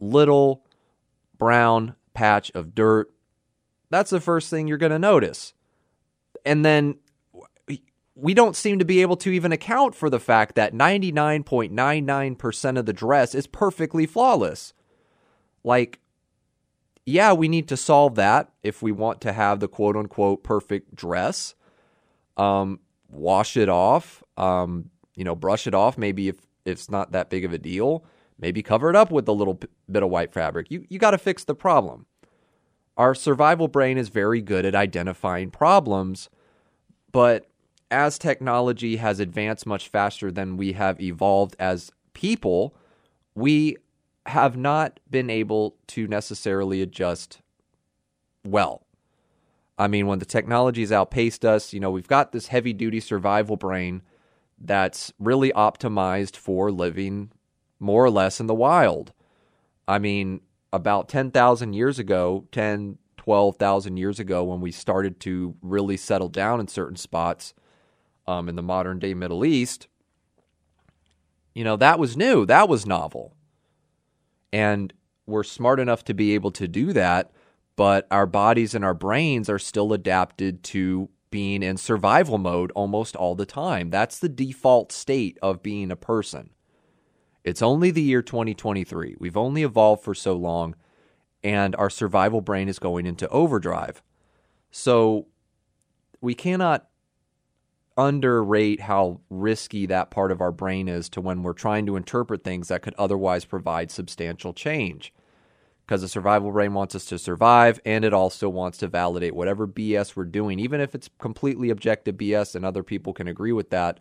little 0.01 0.65
brown 1.37 1.95
patch 2.15 2.51
of 2.55 2.75
dirt. 2.75 3.13
That's 3.91 4.11
the 4.11 4.21
first 4.21 4.49
thing 4.51 4.67
you're 4.67 4.79
going 4.79 4.93
to 4.93 4.99
notice. 4.99 5.53
And 6.45 6.65
then 6.65 6.97
we 8.17 8.33
don't 8.33 8.57
seem 8.57 8.79
to 8.79 8.85
be 8.85 9.03
able 9.03 9.17
to 9.17 9.31
even 9.31 9.53
account 9.53 9.95
for 9.95 10.09
the 10.09 10.19
fact 10.19 10.55
that 10.55 10.73
99.99% 10.73 12.79
of 12.79 12.87
the 12.87 12.93
dress 12.95 13.35
is 13.35 13.47
perfectly 13.47 14.07
flawless. 14.07 14.73
Like, 15.63 16.01
yeah, 17.05 17.35
we 17.35 17.47
need 17.47 17.69
to 17.69 17.77
solve 17.77 18.15
that 18.15 18.51
if 18.63 18.81
we 18.81 18.91
want 18.91 19.21
to 19.21 19.35
have 19.35 19.61
the 19.61 19.69
quote 19.69 19.97
unquote 19.97 20.43
perfect 20.43 20.95
dress. 20.95 21.55
Um, 22.39 22.81
wash 23.11 23.57
it 23.57 23.69
off, 23.69 24.23
um, 24.39 24.91
you 25.15 25.25
know, 25.25 25.37
brush 25.37 25.67
it 25.67 25.75
off. 25.75 25.99
Maybe 25.99 26.29
if, 26.29 26.39
if 26.65 26.73
it's 26.73 26.91
not 26.91 27.13
that 27.13 27.29
big 27.29 27.45
of 27.45 27.53
a 27.53 27.59
deal, 27.59 28.03
maybe 28.39 28.63
cover 28.63 28.89
it 28.89 28.97
up 28.97 29.11
with 29.11 29.29
a 29.29 29.33
little 29.33 29.61
bit 29.91 30.03
of 30.03 30.09
white 30.09 30.33
fabric. 30.33 30.71
You, 30.71 30.87
you 30.89 30.99
got 30.99 31.11
to 31.11 31.19
fix 31.19 31.45
the 31.45 31.55
problem. 31.55 32.07
Our 32.97 33.15
survival 33.15 33.69
brain 33.69 33.99
is 33.99 34.09
very 34.09 34.41
good 34.41 34.65
at 34.65 34.75
identifying 34.75 35.51
problems, 35.51 36.31
but 37.13 37.47
as 37.91 38.19
technology 38.19 38.97
has 38.97 39.21
advanced 39.21 39.67
much 39.67 39.89
faster 39.89 40.31
than 40.31 40.57
we 40.57 40.73
have 40.73 41.01
evolved 41.01 41.57
as 41.59 41.93
people, 42.15 42.75
we 43.35 43.77
have 44.27 44.57
not 44.57 44.99
been 45.09 45.31
able 45.31 45.77
to 45.87 46.07
necessarily 46.09 46.83
adjust 46.83 47.41
well. 48.45 48.87
I 49.79 49.89
mean, 49.89 50.07
when 50.07 50.19
the 50.19 50.25
technology 50.25 50.81
has 50.81 50.91
outpaced 50.91 51.45
us, 51.45 51.73
you 51.73 51.81
know, 51.81 51.91
we've 51.91 52.09
got 52.09 52.33
this 52.33 52.49
heavy 52.49 52.73
duty 52.73 52.99
survival 52.99 53.57
brain 53.57 54.03
that's 54.59 55.13
really 55.19 55.53
optimized 55.53 56.37
for 56.37 56.73
living 56.73 57.31
more 57.79 58.05
or 58.05 58.11
less 58.11 58.41
in 58.41 58.47
the 58.47 58.55
wild. 58.55 59.13
I 59.87 59.99
mean, 59.99 60.41
about 60.73 61.09
10,000 61.09 61.75
years 61.75 61.99
ago, 61.99 62.47
10, 62.53 62.99
12,000 63.19 63.97
years 63.97 64.19
ago, 64.19 64.45
when 64.45 64.61
we 64.61 64.73
started 64.73 65.21
to 65.21 65.55
really 65.61 65.97
settle 65.97 66.29
down 66.29 66.59
in 66.59 66.69
certain 66.69 66.97
spots, 66.97 67.53
um, 68.27 68.49
in 68.49 68.57
the 68.57 68.63
modern 68.63 68.99
day 68.99 69.15
Middle 69.15 69.45
East, 69.45 69.89
you 71.55 71.65
know, 71.65 71.77
that 71.77 71.99
was 71.99 72.17
new, 72.17 72.45
that 72.47 72.69
was 72.69 72.87
novel. 72.87 73.35
And 74.53 74.93
we're 75.27 75.43
smart 75.43 75.81
enough 75.81 76.05
to 76.05 76.15
be 76.15 76.35
able 76.35 76.51
to 76.53 76.69
do 76.69 76.93
that, 76.93 77.31
but 77.77 78.07
our 78.11 78.27
bodies 78.27 78.75
and 78.75 78.85
our 78.85 78.95
brains 78.95 79.49
are 79.49 79.59
still 79.59 79.93
adapted 79.93 80.63
to 80.65 81.09
being 81.31 81.63
in 81.63 81.77
survival 81.77 82.39
mode 82.39 82.71
almost 82.73 83.17
all 83.17 83.35
the 83.35 83.47
time. 83.47 83.91
That's 83.91 84.19
the 84.19 84.29
default 84.29 84.93
state 84.93 85.39
of 85.43 85.63
being 85.63 85.91
a 85.91 85.97
person. 85.97 86.51
It's 87.45 87.63
only 87.63 87.91
the 87.91 88.03
year 88.03 88.23
2023. 88.23 89.17
We've 89.19 89.37
only 89.37 89.63
evolved 89.63 90.03
for 90.03 90.15
so 90.15 90.35
long, 90.35 90.75
and 91.45 91.77
our 91.77 91.91
survival 91.91 92.41
brain 92.41 92.69
is 92.69 92.79
going 92.79 93.07
into 93.07 93.29
overdrive. 93.29 94.03
So 94.71 95.27
we 96.21 96.35
cannot 96.35 96.89
underrate 97.97 98.81
how 98.81 99.21
risky 99.31 99.87
that 99.87 100.11
part 100.11 100.31
of 100.31 100.41
our 100.41 100.53
brain 100.53 100.89
is 100.89 101.09
to 101.11 101.21
when 101.21 101.43
we're 101.43 101.53
trying 101.53 101.87
to 101.87 101.97
interpret 101.97 102.45
things 102.45 102.69
that 102.69 102.83
could 102.83 102.95
otherwise 102.99 103.45
provide 103.45 103.91
substantial 103.91 104.53
change. 104.53 105.13
Because 105.85 106.03
the 106.03 106.09
survival 106.09 106.51
brain 106.51 106.75
wants 106.75 106.95
us 106.95 107.05
to 107.07 107.19
survive 107.19 107.81
and 107.85 108.05
it 108.05 108.13
also 108.13 108.49
wants 108.49 108.79
to 108.79 108.89
validate 108.89 109.35
whatever 109.35 109.69
BS 109.69 110.17
we're 110.17 110.25
doing, 110.25 110.59
even 110.59 110.81
if 110.81 110.95
it's 110.95 111.09
completely 111.19 111.71
objective 111.71 112.17
BS 112.17 112.55
and 112.55 112.65
other 112.65 112.83
people 112.83 113.13
can 113.13 113.29
agree 113.29 113.53
with 113.53 113.71
that 113.71 114.01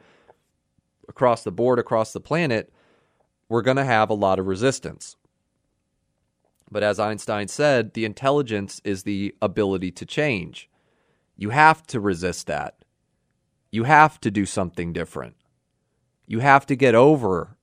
across 1.07 1.43
the 1.43 1.51
board, 1.51 1.77
across 1.79 2.11
the 2.11 2.19
planet, 2.19 2.73
we're 3.49 3.61
going 3.61 3.77
to 3.77 3.85
have 3.85 4.09
a 4.09 4.15
lot 4.15 4.39
of 4.39 4.47
resistance. 4.47 5.15
But 6.71 6.83
as 6.83 6.99
Einstein 6.99 7.47
said, 7.47 7.93
the 7.93 8.05
intelligence 8.05 8.81
is 8.83 9.03
the 9.03 9.35
ability 9.41 9.91
to 9.91 10.05
change. 10.05 10.69
You 11.37 11.51
have 11.51 11.85
to 11.87 11.99
resist 11.99 12.47
that. 12.47 12.75
You 13.75 13.83
have 13.83 14.21
to 14.21 14.31
do 14.31 14.45
something 14.45 14.93
different. 14.93 15.35
You 16.25 16.39
have 16.39 16.65
to 16.67 16.77
get 16.77 16.95
over 16.95 17.57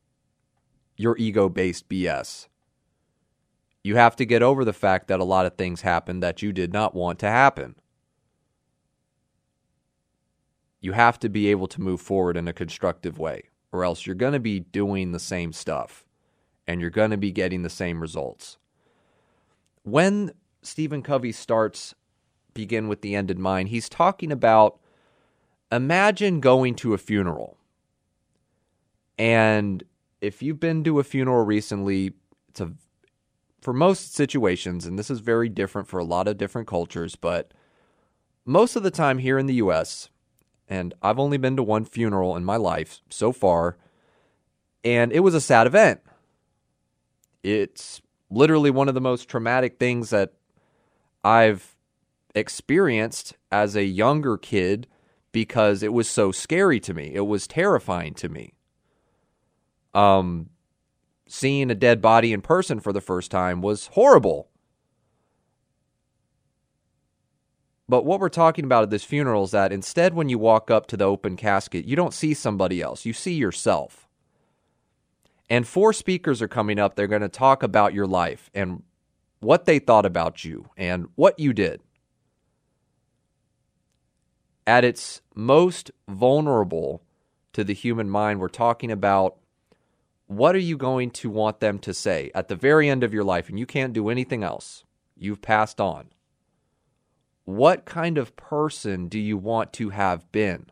your 0.95 1.17
ego 1.17 1.49
based 1.49 1.89
BS. 1.89 2.49
You 3.83 3.97
have 3.97 4.15
to 4.17 4.27
get 4.27 4.43
over 4.43 4.63
the 4.63 4.75
fact 4.75 5.09
that 5.09 5.21
a 5.21 5.25
lot 5.25 5.47
of 5.47 5.57
things 5.57 5.81
happened 5.81 6.23
that 6.23 6.43
you 6.43 6.53
did 6.53 6.71
not 6.71 6.95
want 6.95 7.19
to 7.21 7.31
happen. 7.31 7.77
You 10.83 10.93
have 10.93 11.19
to 11.21 11.31
be 11.31 11.49
able 11.49 11.67
to 11.69 11.81
move 11.81 12.03
forward 12.03 12.37
in 12.37 12.47
a 12.47 12.53
constructive 12.53 13.19
way, 13.19 13.45
or 13.73 13.83
else 13.83 14.05
you're 14.05 14.15
going 14.15 14.35
to 14.35 14.39
be 14.39 14.61
doing 14.61 15.13
the 15.13 15.19
same 15.19 15.51
stuff 15.55 16.05
and 16.67 16.83
you're 16.83 16.91
going 16.91 17.13
to 17.13 17.17
be 17.17 17.33
getting 17.33 17.63
the 17.63 17.71
same 17.71 18.03
results. 18.03 18.59
When 19.83 20.33
Stephen 20.61 21.03
Covey 21.03 21.33
starts 21.33 21.95
Begin 22.53 22.87
with 22.87 23.01
the 23.01 23.15
End 23.15 23.31
in 23.31 23.41
Mind, 23.41 23.71
he's 23.71 23.89
talking 23.89 24.31
about 24.31 24.79
imagine 25.73 26.41
going 26.41 26.77
to 26.77 26.95
a 26.95 26.99
funeral. 26.99 27.57
And 29.19 29.83
if 30.21 30.43
you've 30.43 30.61
been 30.61 30.85
to 30.85 31.01
a 31.01 31.05
funeral 31.05 31.45
recently, 31.45 32.13
it's 32.49 32.61
a 32.61 32.73
for 33.63 33.73
most 33.73 34.15
situations, 34.15 34.87
and 34.87 34.99
this 34.99 35.09
is 35.09 35.21
very 35.21 35.49
different 35.49 35.87
for 35.87 36.01
a 36.01 36.05
lot 36.05 36.27
of 36.27 36.37
different 36.37 36.67
cultures, 36.67 37.15
but 37.15 37.55
most 38.45 38.75
of 38.75 38.83
the 38.83 38.91
time 38.91 39.19
here 39.19 39.39
in 39.39 39.47
the 39.47 39.55
US, 39.55 40.11
and 40.69 40.93
I've 41.01 41.21
only 41.21 41.39
been 41.39 41.55
to 41.57 41.63
one 41.63 41.85
funeral 41.85 42.37
in 42.37 42.45
my 42.45 42.57
life 42.57 43.01
so 43.09 43.31
far, 43.31 43.77
and 44.83 45.13
it 45.13 45.21
was 45.21 45.35
a 45.35 45.41
sad 45.41 45.69
event. 45.69 46.01
It's 47.45 48.03
literally 48.31 48.71
one 48.71 48.89
of 48.89 48.95
the 48.95 49.01
most 49.01 49.29
traumatic 49.29 49.79
things 49.79 50.11
that 50.11 50.33
I've 51.23 51.77
experienced 52.35 53.37
as 53.53 53.77
a 53.77 53.85
younger 53.85 54.37
kid 54.37 54.89
because 55.33 55.83
it 55.83 55.93
was 55.93 56.09
so 56.09 56.31
scary 56.31 56.79
to 56.81 56.95
me. 56.95 57.13
It 57.15 57.27
was 57.27 57.47
terrifying 57.47 58.15
to 58.15 58.29
me. 58.29 58.53
Um, 59.95 60.51
seeing 61.27 61.71
a 61.71 61.75
dead 61.75 62.01
body 62.01 62.33
in 62.33 62.43
person 62.43 62.79
for 62.79 62.93
the 62.93 63.01
first 63.01 63.31
time 63.31 63.63
was 63.63 63.89
horrible. 63.89 64.49
But 67.89 68.05
what 68.05 68.21
we're 68.21 68.29
talking 68.29 68.65
about 68.65 68.85
at 68.85 68.91
this 68.91 69.05
funeral 69.05 69.45
is 69.45 69.51
that 69.51 69.73
instead, 69.73 70.15
when 70.15 70.29
you 70.29 70.39
walk 70.39 70.71
up 70.71 70.87
to 70.89 70.97
the 70.97 71.05
open 71.05 71.37
casket, 71.37 71.85
you 71.85 71.97
don't 71.97 72.15
see 72.15 72.33
somebody 72.33 72.81
else, 72.81 73.05
you 73.05 73.13
see 73.13 73.35
yourself. 73.35 74.09
And 75.51 75.67
four 75.67 75.93
speakers 75.93 76.41
are 76.41 76.49
coming 76.49 76.79
up. 76.79 76.95
They're 76.95 77.07
going 77.07 77.21
to 77.21 77.29
talk 77.29 77.63
about 77.63 77.93
your 77.93 78.07
life 78.07 78.51
and 78.55 78.83
what 79.41 79.67
they 79.67 79.79
thought 79.79 80.07
about 80.07 80.45
you 80.45 80.71
and 80.77 81.09
what 81.17 81.39
you 81.39 81.53
did. 81.53 81.83
At 84.67 84.85
its 84.85 85.23
most 85.35 85.91
vulnerable 86.09 87.03
to 87.53 87.65
the 87.65 87.75
human 87.75 88.09
mind, 88.09 88.41
we're 88.41 88.49
talking 88.49 88.91
about 88.91 89.37
what 90.27 90.55
are 90.55 90.61
you 90.61 90.77
going 90.77 91.11
to 91.11 91.29
want 91.29 91.61
them 91.61 91.79
to 91.81 91.93
say 91.93 92.31
at 92.35 92.49
the 92.49 92.57
very 92.57 92.89
end 92.89 93.03
of 93.05 93.13
your 93.13 93.25
life 93.25 93.49
and 93.49 93.59
you 93.59 93.67
can't 93.67 93.93
do 93.93 94.09
anything 94.09 94.43
else? 94.43 94.85
You've 95.17 95.43
passed 95.43 95.81
on. 95.81 96.09
What 97.45 97.85
kind 97.85 98.19
of 98.19 98.37
person 98.37 99.09
do 99.09 99.19
you 99.19 99.37
want 99.37 99.73
to 99.75 99.91
have 99.91 100.31
been? 100.33 100.67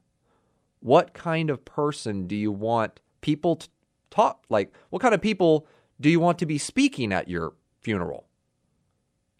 What 0.80 1.12
kind 1.12 1.50
of 1.50 1.64
person 1.64 2.26
do 2.26 2.36
you 2.36 2.52
want 2.52 3.00
people 3.20 3.56
to 3.56 3.68
talk 4.10 4.44
like 4.48 4.74
what 4.88 5.02
kind 5.02 5.14
of 5.14 5.20
people 5.20 5.66
do 6.00 6.08
you 6.08 6.18
want 6.18 6.38
to 6.38 6.46
be 6.46 6.58
speaking 6.58 7.12
at 7.12 7.28
your 7.28 7.52
funeral? 7.80 8.26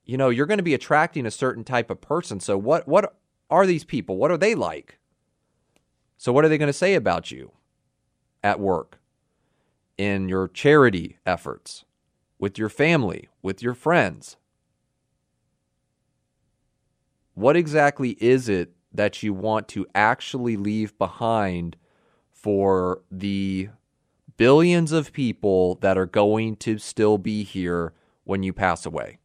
You 0.05 0.19
know, 0.19 0.29
you're 0.29 0.47
going 0.47 0.59
to 0.59 0.65
be 0.65 0.75
attracting 0.75 1.25
a 1.25 1.31
certain 1.31 1.65
type 1.65 1.89
of 1.89 2.01
person. 2.01 2.41
So 2.41 2.59
what 2.59 2.87
what 2.87 3.15
are 3.51 3.67
these 3.67 3.85
people? 3.85 4.17
What 4.17 4.31
are 4.31 4.39
they 4.39 4.55
like? 4.55 4.99
So 6.17 6.33
what 6.33 6.45
are 6.45 6.49
they 6.49 6.59
going 6.59 6.69
to 6.69 6.73
say 6.73 6.95
about 6.95 7.31
you 7.31 7.53
at 8.43 8.61
work? 8.61 9.01
in 10.01 10.31
your 10.31 10.49
charity 10.49 11.19
efforts, 11.27 11.85
with 12.39 12.57
your 12.57 12.71
family, 12.71 13.29
with 13.43 13.63
your 13.63 13.75
friends? 13.75 14.39
What 17.35 17.55
exactly 17.55 18.17
is 18.19 18.49
it 18.49 18.73
that 18.95 19.23
you 19.23 19.35
want 19.35 19.69
to 19.69 19.87
actually 19.95 20.57
leave 20.57 20.97
behind 20.97 21.77
for 22.33 23.03
the 23.11 23.69
billions 24.39 24.91
of 24.91 25.13
people 25.13 25.75
that 25.83 25.99
are 25.99 26.07
going 26.07 26.57
to 26.57 26.79
still 26.79 27.19
be 27.19 27.45
here 27.45 27.93
when 28.25 28.43
you 28.43 28.55
pass 28.55 28.87
away? 28.87 29.19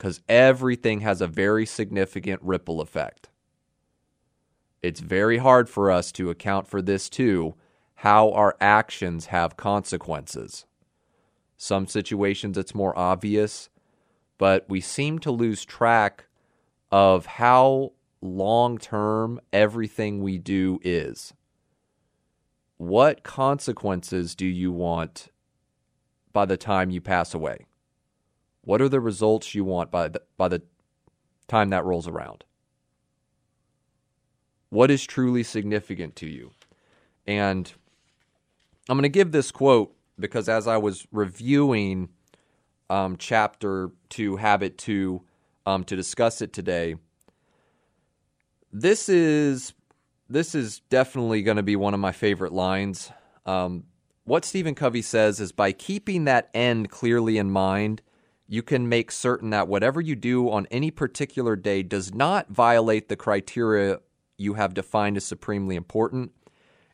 Because 0.00 0.22
everything 0.30 1.00
has 1.00 1.20
a 1.20 1.26
very 1.26 1.66
significant 1.66 2.40
ripple 2.42 2.80
effect. 2.80 3.28
It's 4.82 5.00
very 5.00 5.36
hard 5.36 5.68
for 5.68 5.90
us 5.90 6.10
to 6.12 6.30
account 6.30 6.66
for 6.66 6.80
this 6.80 7.10
too 7.10 7.54
how 7.96 8.30
our 8.30 8.56
actions 8.62 9.26
have 9.26 9.58
consequences. 9.58 10.64
Some 11.58 11.86
situations 11.86 12.56
it's 12.56 12.74
more 12.74 12.98
obvious, 12.98 13.68
but 14.38 14.64
we 14.70 14.80
seem 14.80 15.18
to 15.18 15.30
lose 15.30 15.66
track 15.66 16.28
of 16.90 17.26
how 17.26 17.92
long 18.22 18.78
term 18.78 19.38
everything 19.52 20.22
we 20.22 20.38
do 20.38 20.80
is. 20.82 21.34
What 22.78 23.22
consequences 23.22 24.34
do 24.34 24.46
you 24.46 24.72
want 24.72 25.28
by 26.32 26.46
the 26.46 26.56
time 26.56 26.88
you 26.88 27.02
pass 27.02 27.34
away? 27.34 27.66
What 28.70 28.80
are 28.80 28.88
the 28.88 29.00
results 29.00 29.52
you 29.52 29.64
want 29.64 29.90
by 29.90 30.06
the, 30.06 30.22
by 30.36 30.46
the 30.46 30.62
time 31.48 31.70
that 31.70 31.84
rolls 31.84 32.06
around? 32.06 32.44
What 34.68 34.92
is 34.92 35.04
truly 35.04 35.42
significant 35.42 36.14
to 36.14 36.28
you? 36.28 36.52
And 37.26 37.72
I'm 38.88 38.96
going 38.96 39.02
to 39.02 39.08
give 39.08 39.32
this 39.32 39.50
quote 39.50 39.92
because 40.20 40.48
as 40.48 40.68
I 40.68 40.76
was 40.76 41.04
reviewing 41.10 42.10
um, 42.88 43.16
chapter 43.16 43.90
two, 44.08 44.36
habit 44.36 44.78
two, 44.78 45.22
um, 45.66 45.82
to 45.82 45.96
discuss 45.96 46.40
it 46.40 46.52
today, 46.52 46.94
this 48.72 49.08
is 49.08 49.74
this 50.28 50.54
is 50.54 50.78
definitely 50.90 51.42
going 51.42 51.56
to 51.56 51.64
be 51.64 51.74
one 51.74 51.92
of 51.92 51.98
my 51.98 52.12
favorite 52.12 52.52
lines. 52.52 53.10
Um, 53.46 53.86
what 54.22 54.44
Stephen 54.44 54.76
Covey 54.76 55.02
says 55.02 55.40
is 55.40 55.50
by 55.50 55.72
keeping 55.72 56.24
that 56.26 56.50
end 56.54 56.88
clearly 56.88 57.36
in 57.36 57.50
mind, 57.50 58.00
you 58.52 58.64
can 58.64 58.88
make 58.88 59.12
certain 59.12 59.50
that 59.50 59.68
whatever 59.68 60.00
you 60.00 60.16
do 60.16 60.50
on 60.50 60.66
any 60.72 60.90
particular 60.90 61.54
day 61.54 61.84
does 61.84 62.12
not 62.12 62.48
violate 62.48 63.08
the 63.08 63.14
criteria 63.14 64.00
you 64.36 64.54
have 64.54 64.74
defined 64.74 65.16
as 65.16 65.24
supremely 65.24 65.76
important 65.76 66.32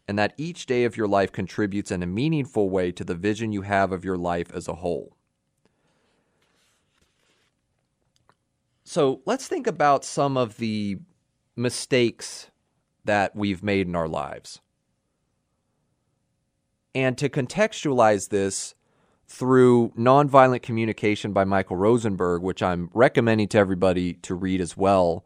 and 0.06 0.18
that 0.18 0.34
each 0.36 0.66
day 0.66 0.84
of 0.84 0.98
your 0.98 1.08
life 1.08 1.32
contributes 1.32 1.90
in 1.90 2.02
a 2.02 2.06
meaningful 2.06 2.68
way 2.68 2.92
to 2.92 3.02
the 3.04 3.14
vision 3.14 3.52
you 3.52 3.62
have 3.62 3.90
of 3.90 4.04
your 4.04 4.18
life 4.18 4.52
as 4.52 4.68
a 4.68 4.74
whole. 4.74 5.16
So 8.84 9.22
let's 9.24 9.48
think 9.48 9.66
about 9.66 10.04
some 10.04 10.36
of 10.36 10.58
the 10.58 10.98
mistakes 11.56 12.50
that 13.06 13.34
we've 13.34 13.62
made 13.62 13.86
in 13.86 13.96
our 13.96 14.08
lives. 14.08 14.60
And 16.94 17.16
to 17.16 17.30
contextualize 17.30 18.28
this 18.28 18.75
through 19.28 19.92
Nonviolent 19.98 20.62
Communication 20.62 21.32
by 21.32 21.44
Michael 21.44 21.76
Rosenberg, 21.76 22.42
which 22.42 22.62
I'm 22.62 22.90
recommending 22.94 23.48
to 23.48 23.58
everybody 23.58 24.14
to 24.14 24.34
read 24.34 24.60
as 24.60 24.76
well 24.76 25.24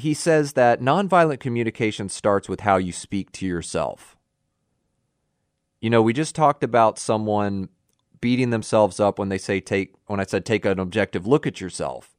he 0.00 0.14
says 0.14 0.54
that 0.54 0.80
nonviolent 0.80 1.40
communication 1.40 2.08
starts 2.08 2.48
with 2.48 2.60
how 2.60 2.76
you 2.76 2.92
speak 2.92 3.30
to 3.32 3.46
yourself. 3.46 4.16
You 5.80 5.90
know, 5.90 6.02
we 6.02 6.12
just 6.12 6.34
talked 6.34 6.64
about 6.64 6.98
someone 6.98 7.68
beating 8.20 8.50
themselves 8.50 9.00
up 9.00 9.18
when 9.18 9.28
they 9.28 9.38
say 9.38 9.60
take 9.60 9.94
when 10.06 10.20
I 10.20 10.24
said 10.24 10.44
take 10.44 10.64
an 10.64 10.78
objective 10.78 11.26
look 11.26 11.46
at 11.46 11.60
yourself. 11.60 12.16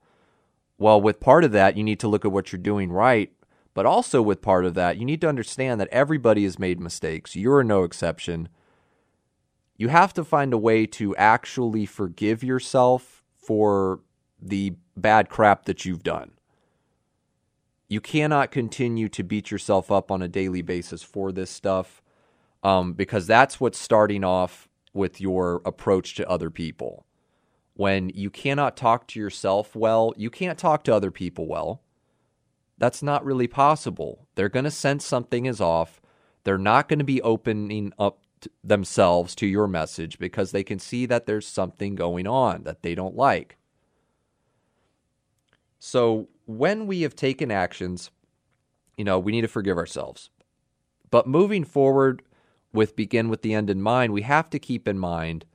Well, 0.77 0.99
with 0.99 1.19
part 1.19 1.43
of 1.43 1.51
that, 1.51 1.77
you 1.77 1.83
need 1.83 1.99
to 1.99 2.07
look 2.07 2.25
at 2.25 2.31
what 2.31 2.51
you're 2.51 2.61
doing 2.61 2.91
right, 2.91 3.31
but 3.73 3.85
also 3.85 4.21
with 4.21 4.41
part 4.41 4.65
of 4.65 4.73
that, 4.73 4.97
you 4.97 5.05
need 5.05 5.21
to 5.21 5.29
understand 5.29 5.79
that 5.79 5.89
everybody 5.91 6.43
has 6.43 6.57
made 6.57 6.79
mistakes. 6.79 7.35
You're 7.35 7.63
no 7.63 7.83
exception. 7.83 8.49
You 9.81 9.87
have 9.87 10.13
to 10.13 10.23
find 10.23 10.53
a 10.53 10.59
way 10.59 10.85
to 10.85 11.15
actually 11.15 11.87
forgive 11.87 12.43
yourself 12.43 13.23
for 13.35 14.01
the 14.39 14.75
bad 14.95 15.27
crap 15.27 15.65
that 15.65 15.85
you've 15.85 16.03
done. 16.03 16.33
You 17.89 17.99
cannot 17.99 18.51
continue 18.51 19.09
to 19.09 19.23
beat 19.23 19.49
yourself 19.49 19.91
up 19.91 20.11
on 20.11 20.21
a 20.21 20.27
daily 20.27 20.61
basis 20.61 21.01
for 21.01 21.31
this 21.31 21.49
stuff 21.49 22.03
um, 22.61 22.93
because 22.93 23.25
that's 23.25 23.59
what's 23.59 23.79
starting 23.79 24.23
off 24.23 24.69
with 24.93 25.19
your 25.19 25.63
approach 25.65 26.13
to 26.17 26.29
other 26.29 26.51
people. 26.51 27.07
When 27.73 28.09
you 28.09 28.29
cannot 28.29 28.77
talk 28.77 29.07
to 29.07 29.19
yourself 29.19 29.75
well, 29.75 30.13
you 30.15 30.29
can't 30.29 30.59
talk 30.59 30.83
to 30.83 30.93
other 30.93 31.09
people 31.09 31.47
well. 31.47 31.81
That's 32.77 33.01
not 33.01 33.25
really 33.25 33.47
possible. 33.47 34.27
They're 34.35 34.47
going 34.47 34.65
to 34.65 34.69
sense 34.69 35.03
something 35.03 35.47
is 35.47 35.59
off. 35.59 35.99
They're 36.43 36.59
not 36.59 36.87
going 36.87 36.99
to 36.99 37.03
be 37.03 37.19
opening 37.23 37.93
up 37.97 38.19
themselves 38.63 39.35
to 39.35 39.45
your 39.45 39.67
message 39.67 40.19
because 40.19 40.51
they 40.51 40.63
can 40.63 40.79
see 40.79 41.05
that 41.05 41.25
there's 41.25 41.47
something 41.47 41.95
going 41.95 42.27
on 42.27 42.63
that 42.63 42.81
they 42.81 42.95
don't 42.95 43.15
like. 43.15 43.57
So 45.79 46.29
when 46.45 46.87
we 46.87 47.01
have 47.01 47.15
taken 47.15 47.51
actions, 47.51 48.11
you 48.97 49.03
know, 49.03 49.19
we 49.19 49.31
need 49.31 49.41
to 49.41 49.47
forgive 49.47 49.77
ourselves. 49.77 50.29
But 51.09 51.27
moving 51.27 51.63
forward 51.63 52.21
with 52.73 52.95
begin 52.95 53.29
with 53.29 53.41
the 53.41 53.53
end 53.53 53.69
in 53.69 53.81
mind, 53.81 54.13
we 54.13 54.21
have 54.21 54.49
to 54.51 54.59
keep 54.59 54.87
in 54.87 54.97
mind 54.97 55.45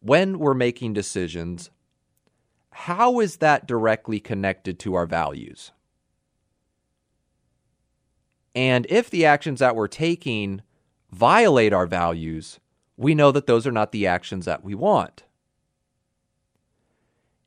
when 0.00 0.38
we're 0.38 0.54
making 0.54 0.92
decisions, 0.92 1.70
how 2.70 3.20
is 3.20 3.38
that 3.38 3.66
directly 3.66 4.20
connected 4.20 4.78
to 4.80 4.94
our 4.94 5.06
values? 5.06 5.72
And 8.54 8.86
if 8.88 9.10
the 9.10 9.26
actions 9.26 9.60
that 9.60 9.76
we're 9.76 9.88
taking 9.88 10.62
violate 11.10 11.72
our 11.72 11.86
values, 11.86 12.60
we 12.96 13.14
know 13.14 13.30
that 13.32 13.46
those 13.46 13.66
are 13.66 13.72
not 13.72 13.92
the 13.92 14.06
actions 14.06 14.44
that 14.46 14.64
we 14.64 14.74
want. 14.74 15.24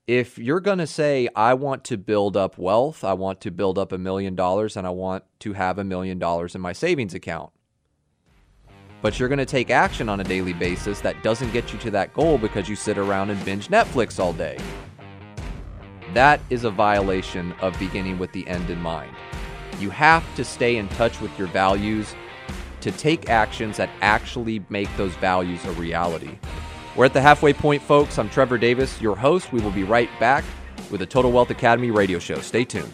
If 0.08 0.39
you're 0.39 0.60
going 0.60 0.80
to 0.80 0.88
say, 0.88 1.30
I 1.36 1.54
want 1.54 1.84
to 1.86 1.98
build 1.98 2.36
up 2.36 2.58
wealth, 2.58 3.04
I 3.04 3.13
want 3.13 3.41
to 3.41 3.52
build 3.52 3.78
up 3.78 3.91
a 3.91 3.98
million 3.98 4.36
dollars, 4.36 4.76
and 4.76 4.88
I 4.88 4.89
want 4.89 5.24
to 5.41 5.54
have 5.54 5.78
a 5.78 5.84
million 5.84 6.17
dollars 6.17 6.56
in 6.56 6.62
my 6.62 6.74
savings 6.74 7.13
account, 7.13 7.52
but 9.02 9.19
you're 9.19 9.30
going 9.30 9.38
to 9.38 9.45
take 9.45 9.69
action 9.69 10.10
on 10.10 10.19
a 10.19 10.24
daily 10.24 10.54
basis 10.54 11.00
that 11.02 11.22
doesn't 11.22 11.52
get 11.52 11.72
you 11.72 11.80
to 11.80 11.91
that 11.91 12.13
goal 12.13 12.39
because 12.39 12.67
you 12.67 12.76
sit 12.76 12.98
around 12.98 13.30
and 13.30 13.43
binge 13.45 13.67
Netflix 13.67 14.19
all 14.19 14.34
day. 14.34 14.58
That 16.15 16.41
is 16.50 16.63
a 16.63 16.72
violation 16.72 17.54
of 17.62 17.78
beginning 17.78 18.17
with 18.17 18.32
the 18.32 18.48
end 18.48 18.72
in 18.72 18.82
mind. 18.82 19.15
You 19.80 19.91
have 19.91 20.26
to 20.36 20.43
stay 20.43 20.78
in 20.78 20.88
touch 20.89 21.22
with 21.22 21.38
your 21.38 21.48
values 21.50 22.15
to 22.82 22.92
take 22.92 23.30
actions 23.30 23.78
that 23.78 23.89
actually 24.02 24.63
make 24.70 24.89
those 24.98 25.13
values 25.15 25.63
a 25.65 25.72
reality. 25.74 26.38
We're 26.96 27.06
at 27.06 27.13
the 27.13 27.22
halfway 27.22 27.54
point, 27.54 27.82
folks. 27.82 28.18
I'm 28.18 28.30
Trevor 28.30 28.58
Davis, 28.58 29.00
your 29.02 29.15
host. 29.15 29.54
We 29.54 29.62
will 29.62 29.72
be 29.72 29.84
right 29.84 30.10
back 30.20 30.44
with 30.92 31.00
the 31.00 31.06
Total 31.06 31.32
Wealth 31.32 31.50
Academy 31.50 31.92
radio 31.92 32.20
show. 32.20 32.39
Stay 32.39 32.65
tuned 32.65 32.94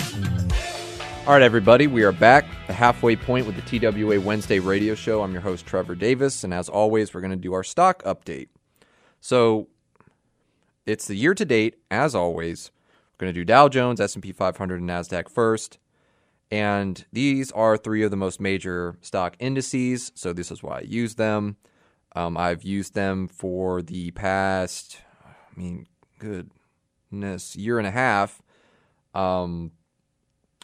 All 1.27 1.33
right, 1.33 1.43
everybody, 1.43 1.85
we 1.85 2.01
are 2.01 2.11
back, 2.11 2.45
the 2.65 2.73
halfway 2.73 3.15
point 3.15 3.45
with 3.45 3.55
the 3.55 3.79
TWA 3.79 4.19
Wednesday 4.19 4.57
radio 4.57 4.95
show. 4.95 5.21
I'm 5.21 5.31
your 5.31 5.43
host, 5.43 5.67
Trevor 5.67 5.93
Davis, 5.93 6.43
and 6.43 6.51
as 6.51 6.67
always, 6.67 7.13
we're 7.13 7.21
going 7.21 7.29
to 7.29 7.37
do 7.37 7.53
our 7.53 7.63
stock 7.63 8.01
update. 8.03 8.47
So 9.19 9.67
it's 10.87 11.05
the 11.05 11.13
year 11.13 11.35
to 11.35 11.45
date, 11.45 11.75
as 11.91 12.15
always. 12.15 12.71
We're 13.13 13.25
going 13.25 13.35
to 13.35 13.39
do 13.39 13.45
Dow 13.45 13.69
Jones, 13.69 14.01
S&P 14.01 14.31
500, 14.31 14.81
and 14.81 14.89
Nasdaq 14.89 15.29
first. 15.29 15.77
And 16.49 17.05
these 17.13 17.51
are 17.51 17.77
three 17.77 18.01
of 18.01 18.09
the 18.09 18.17
most 18.17 18.41
major 18.41 18.97
stock 19.01 19.35
indices, 19.37 20.11
so 20.15 20.33
this 20.33 20.49
is 20.49 20.63
why 20.63 20.79
I 20.79 20.81
use 20.81 21.15
them. 21.15 21.55
Um, 22.15 22.35
I've 22.35 22.63
used 22.63 22.95
them 22.95 23.27
for 23.27 23.83
the 23.83 24.09
past, 24.09 24.97
I 25.23 25.59
mean, 25.59 25.85
goodness, 26.17 27.55
year 27.55 27.77
and 27.77 27.87
a 27.87 27.91
half. 27.91 28.41
Um, 29.13 29.71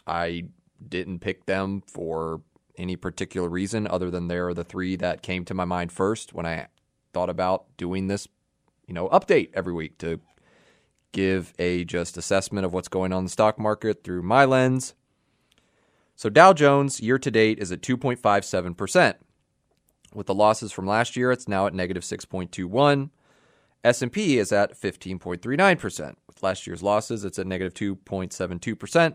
I 0.08 0.44
didn't 0.86 1.20
pick 1.20 1.46
them 1.46 1.82
for 1.86 2.40
any 2.76 2.96
particular 2.96 3.48
reason 3.48 3.86
other 3.86 4.10
than 4.10 4.28
they're 4.28 4.54
the 4.54 4.64
three 4.64 4.96
that 4.96 5.22
came 5.22 5.44
to 5.44 5.54
my 5.54 5.64
mind 5.64 5.92
first 5.92 6.32
when 6.32 6.46
I 6.46 6.68
thought 7.12 7.28
about 7.28 7.64
doing 7.76 8.06
this, 8.06 8.28
you 8.86 8.94
know, 8.94 9.08
update 9.08 9.50
every 9.54 9.72
week 9.72 9.98
to 9.98 10.20
give 11.12 11.52
a 11.58 11.84
just 11.84 12.16
assessment 12.16 12.64
of 12.64 12.72
what's 12.72 12.88
going 12.88 13.12
on 13.12 13.20
in 13.20 13.24
the 13.24 13.30
stock 13.30 13.58
market 13.58 14.04
through 14.04 14.22
my 14.22 14.44
lens. 14.44 14.94
So 16.16 16.28
Dow 16.28 16.52
Jones 16.52 17.00
year 17.00 17.18
to 17.18 17.30
date 17.30 17.58
is 17.58 17.72
at 17.72 17.80
2.57%. 17.80 19.14
With 20.14 20.26
the 20.26 20.34
losses 20.34 20.72
from 20.72 20.86
last 20.86 21.16
year, 21.16 21.30
it's 21.30 21.48
now 21.48 21.66
at 21.66 21.74
negative 21.74 22.02
6.21. 22.02 23.10
S&P 23.84 24.38
is 24.38 24.52
at 24.52 24.78
15.39%. 24.80 26.14
With 26.26 26.42
last 26.42 26.66
year's 26.66 26.82
losses, 26.82 27.24
it's 27.24 27.38
at 27.38 27.46
negative 27.46 27.74
2.72%. 27.74 29.14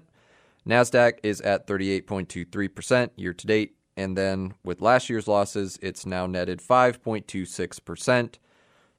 NASDAQ 0.68 1.20
is 1.24 1.42
at 1.42 1.68
38.23% 1.68 3.10
year 3.16 3.34
to 3.34 3.48
date. 3.48 3.76
And 3.96 4.18
then 4.18 4.54
with 4.64 4.82
last 4.82 5.10
year's 5.10 5.28
losses, 5.28 5.78
it's 5.82 6.06
now 6.06 6.26
netted 6.26 6.60
5.26%. 6.60 8.36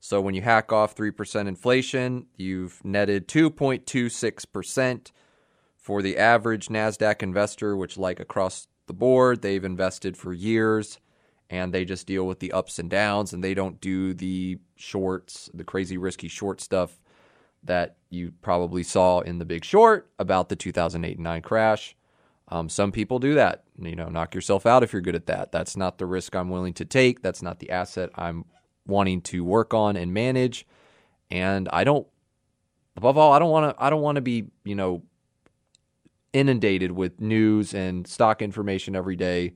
So 0.01 0.21
when 0.21 0.35
you 0.35 0.43
hack 0.43 0.71
off 0.73 0.95
3% 0.95 1.49
inflation, 1.49 2.27
you've 2.37 2.85
netted 2.85 3.27
2.26% 3.27 5.11
for 5.77 6.03
the 6.03 6.19
average 6.19 6.69
NASDAQ 6.69 7.23
investor, 7.23 7.77
which, 7.77 7.97
like 7.97 8.21
across 8.21 8.69
the 8.87 8.93
board, 8.93 9.43
they've 9.43 9.65
invested 9.65 10.17
for 10.17 10.33
years 10.33 10.99
and 11.51 11.73
they 11.73 11.85
just 11.85 12.07
deal 12.07 12.27
with 12.27 12.41
the 12.41 12.53
ups 12.53 12.79
and 12.79 12.91
downs 12.91 13.33
and 13.33 13.43
they 13.43 13.55
don't 13.55 13.81
do 13.81 14.13
the 14.15 14.59
shorts, 14.77 15.51
the 15.55 15.65
crazy 15.65 15.97
risky 15.97 16.29
short 16.29 16.61
stuff 16.61 17.01
that 17.65 17.97
you 18.11 18.33
probably 18.43 18.83
saw 18.83 19.21
in 19.21 19.39
The 19.39 19.45
Big 19.45 19.65
Short 19.65 20.11
about 20.19 20.49
the 20.49 20.57
2008 20.57 21.17
and 21.17 21.25
9 21.25 21.43
crash. 21.43 21.97
Um, 22.49 22.69
some 22.69 22.93
people 22.93 23.19
do 23.19 23.35
that. 23.35 23.65
You 23.79 23.97
know, 23.97 24.09
knock 24.09 24.35
yourself 24.35 24.67
out 24.67 24.83
if 24.83 24.93
you're 24.93 25.03
good 25.03 25.15
at 25.15 25.27
that. 25.27 25.51
That's 25.51 25.77
not 25.77 25.99
the 25.99 26.07
risk 26.07 26.37
I'm 26.37 26.51
willing 26.51 26.75
to 26.75 26.85
take. 26.85 27.23
That's 27.23 27.43
not 27.43 27.59
the 27.59 27.71
asset 27.71 28.11
I'm 28.15 28.45
wanting 28.87 29.23
to 29.23 29.45
work 29.45 29.73
on 29.73 29.97
and 29.97 30.13
manage. 30.13 30.67
And 31.31 31.69
I 31.73 31.85
don't, 31.85 32.07
above 32.97 33.17
all, 33.17 33.33
I 33.33 33.39
don't 33.39 33.51
want 33.51 33.75
to. 33.75 33.83
I 33.83 33.91
don't 33.91 34.03
want 34.03 34.17
to 34.17 34.23
be, 34.23 34.45
you 34.65 34.75
know, 34.75 35.03
inundated 36.33 36.93
with 36.93 37.21
news 37.21 37.73
and 37.73 38.07
stock 38.07 38.43
information 38.43 38.95
every 38.95 39.17
day 39.17 39.55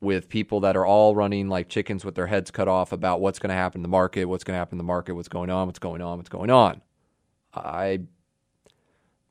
with 0.00 0.28
people 0.28 0.60
that 0.60 0.76
are 0.76 0.84
all 0.84 1.14
running 1.14 1.48
like 1.48 1.68
chickens 1.68 2.04
with 2.04 2.14
their 2.14 2.26
heads 2.26 2.50
cut 2.50 2.68
off 2.68 2.92
about 2.92 3.20
what's 3.20 3.38
going 3.38 3.48
to 3.48 3.54
happen 3.54 3.78
in 3.78 3.82
the 3.82 3.88
market, 3.88 4.26
what's 4.26 4.44
going 4.44 4.54
to 4.54 4.58
happen 4.58 4.74
in 4.74 4.78
the 4.78 4.84
market, 4.84 5.14
what's 5.14 5.28
going 5.28 5.48
on, 5.48 5.66
what's 5.66 5.78
going 5.78 6.02
on, 6.02 6.18
what's 6.18 6.28
going 6.28 6.50
on. 6.50 6.82
I 7.56 8.00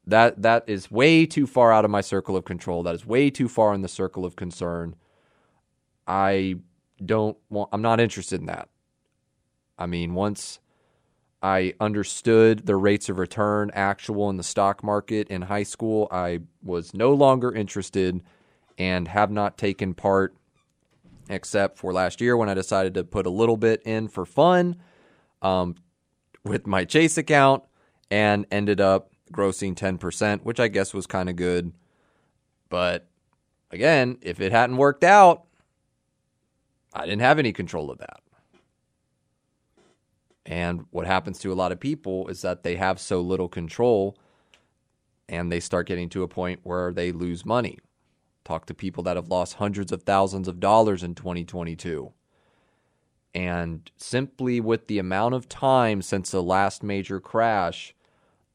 that 0.08 0.42
that 0.42 0.64
is 0.68 0.92
way 0.92 1.26
too 1.26 1.48
far 1.48 1.74
out 1.74 1.86
of 1.86 1.92
my 1.92 2.02
circle 2.02 2.36
of 2.38 2.46
control. 2.46 2.84
That 2.84 2.96
is 2.96 3.06
way 3.06 3.30
too 3.30 3.48
far 3.48 3.74
in 3.74 3.82
the 3.82 3.88
circle 3.88 4.26
of 4.26 4.36
concern. 4.36 4.96
I 6.08 6.56
don't 7.04 7.38
want 7.50 7.70
I'm 7.74 7.82
not 7.82 8.00
interested 8.00 8.40
in 8.40 8.48
that. 8.48 8.70
I 9.78 9.88
mean, 9.88 10.14
once 10.14 10.60
I 11.42 11.74
understood 11.80 12.66
the 12.66 12.76
rates 12.76 13.10
of 13.10 13.20
return 13.20 13.72
actual 13.74 14.30
in 14.30 14.38
the 14.38 14.44
stock 14.44 14.84
market 14.84 15.28
in 15.28 15.44
high 15.44 15.64
school, 15.64 16.08
I 16.12 16.40
was 16.64 16.94
no 16.94 17.14
longer 17.14 17.54
interested 17.54 18.22
and 18.78 19.08
have 19.08 19.32
not 19.32 19.58
taken 19.58 19.94
part 19.94 20.36
except 21.30 21.78
for 21.78 21.92
last 21.92 22.22
year 22.22 22.38
when 22.38 22.50
I 22.50 22.54
decided 22.54 22.94
to 22.96 23.04
put 23.04 23.26
a 23.26 23.30
little 23.30 23.58
bit 23.58 23.82
in 23.84 24.08
for 24.08 24.26
fun 24.26 24.78
um, 25.42 25.76
with 26.44 26.68
my 26.68 26.86
Chase 26.86 27.18
account 27.18 27.64
and 28.12 28.46
ended 28.52 28.80
up 28.80 29.12
grossing 29.32 29.76
10%, 29.76 30.42
which 30.44 30.60
I 30.60 30.68
guess 30.68 30.94
was 30.94 31.08
kind 31.08 31.30
of 31.30 31.36
good. 31.36 31.74
But 32.70 33.08
again, 33.72 34.18
if 34.22 34.40
it 34.40 34.52
hadn't 34.52 34.78
worked 34.78 35.04
out, 35.04 35.46
I 36.94 37.06
didn't 37.06 37.22
have 37.22 37.40
any 37.40 37.52
control 37.52 37.92
of 37.92 37.98
that. 38.00 38.22
And 40.46 40.86
what 40.92 41.08
happens 41.08 41.40
to 41.40 41.52
a 41.52 41.56
lot 41.56 41.72
of 41.72 41.80
people 41.80 42.28
is 42.28 42.42
that 42.42 42.64
they 42.64 42.76
have 42.76 43.00
so 43.00 43.20
little 43.22 43.50
control 43.50 44.18
and 45.28 45.52
they 45.52 45.60
start 45.60 45.88
getting 45.88 46.08
to 46.10 46.24
a 46.24 46.28
point 46.28 46.60
where 46.64 46.94
they 46.94 47.12
lose 47.12 47.46
money. 47.46 47.80
Talk 48.44 48.68
to 48.68 48.76
people 48.76 49.02
that 49.04 49.16
have 49.16 49.28
lost 49.28 49.56
hundreds 49.56 49.92
of 49.92 50.04
thousands 50.04 50.48
of 50.48 50.60
dollars 50.60 51.02
in 51.02 51.16
2022. 51.16 52.14
And 53.36 53.92
simply 53.98 54.62
with 54.62 54.88
the 54.88 54.98
amount 54.98 55.36
of 55.36 55.50
time 55.50 56.02
since 56.02 56.32
the 56.32 56.42
last 56.42 56.82
major 56.84 57.20
crash, 57.20 57.94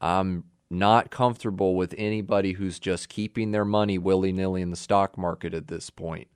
I'm 0.01 0.45
not 0.71 1.11
comfortable 1.11 1.77
with 1.77 1.95
anybody 1.99 2.53
who's 2.53 2.79
just 2.79 3.11
keeping 3.11 3.51
their 3.51 3.67
money 3.67 3.99
willy 3.99 4.33
nilly 4.33 4.63
in 4.63 4.71
the 4.71 4.77
stock 4.77 5.19
market 5.19 5.53
at 5.53 5.69
this 5.69 5.91
point. 5.91 6.29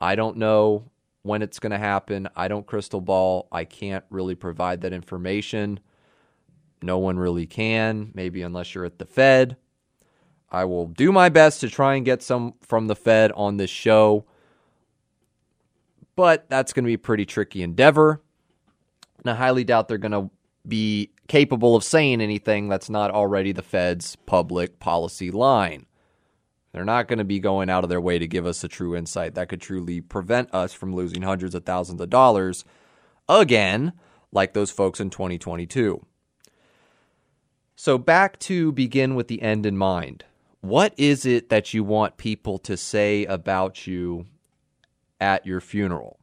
I 0.00 0.16
don't 0.16 0.36
know 0.38 0.90
when 1.22 1.42
it's 1.42 1.60
going 1.60 1.70
to 1.70 1.78
happen. 1.78 2.28
I 2.34 2.48
don't 2.48 2.66
crystal 2.66 3.00
ball. 3.00 3.46
I 3.52 3.64
can't 3.64 4.04
really 4.10 4.34
provide 4.34 4.80
that 4.80 4.92
information. 4.92 5.78
No 6.82 6.98
one 6.98 7.18
really 7.18 7.46
can, 7.46 8.10
maybe 8.14 8.42
unless 8.42 8.74
you're 8.74 8.86
at 8.86 8.98
the 8.98 9.04
Fed. 9.06 9.56
I 10.50 10.64
will 10.64 10.86
do 10.88 11.12
my 11.12 11.28
best 11.28 11.60
to 11.60 11.68
try 11.68 11.94
and 11.94 12.04
get 12.04 12.22
some 12.22 12.54
from 12.62 12.88
the 12.88 12.96
Fed 12.96 13.30
on 13.32 13.58
this 13.58 13.70
show, 13.70 14.24
but 16.20 16.50
that's 16.50 16.74
going 16.74 16.84
to 16.84 16.86
be 16.86 16.92
a 16.92 16.98
pretty 16.98 17.24
tricky 17.24 17.62
endeavor. 17.62 18.20
And 19.20 19.30
I 19.30 19.34
highly 19.34 19.64
doubt 19.64 19.88
they're 19.88 19.96
going 19.96 20.12
to 20.12 20.30
be 20.68 21.12
capable 21.28 21.74
of 21.74 21.82
saying 21.82 22.20
anything 22.20 22.68
that's 22.68 22.90
not 22.90 23.10
already 23.10 23.52
the 23.52 23.62
Fed's 23.62 24.16
public 24.26 24.78
policy 24.78 25.30
line. 25.30 25.86
They're 26.72 26.84
not 26.84 27.08
going 27.08 27.20
to 27.20 27.24
be 27.24 27.38
going 27.38 27.70
out 27.70 27.84
of 27.84 27.88
their 27.88 28.02
way 28.02 28.18
to 28.18 28.28
give 28.28 28.44
us 28.44 28.62
a 28.62 28.68
true 28.68 28.94
insight 28.94 29.34
that 29.34 29.48
could 29.48 29.62
truly 29.62 30.02
prevent 30.02 30.52
us 30.54 30.74
from 30.74 30.94
losing 30.94 31.22
hundreds 31.22 31.54
of 31.54 31.64
thousands 31.64 32.02
of 32.02 32.10
dollars 32.10 32.66
again, 33.26 33.94
like 34.30 34.52
those 34.52 34.70
folks 34.70 35.00
in 35.00 35.08
2022. 35.08 36.04
So, 37.76 37.96
back 37.96 38.38
to 38.40 38.72
begin 38.72 39.14
with 39.14 39.28
the 39.28 39.40
end 39.40 39.64
in 39.64 39.78
mind. 39.78 40.26
What 40.60 40.92
is 40.98 41.24
it 41.24 41.48
that 41.48 41.72
you 41.72 41.82
want 41.82 42.18
people 42.18 42.58
to 42.58 42.76
say 42.76 43.24
about 43.24 43.86
you 43.86 44.26
at 45.20 45.46
your 45.46 45.60
funeral 45.60 46.18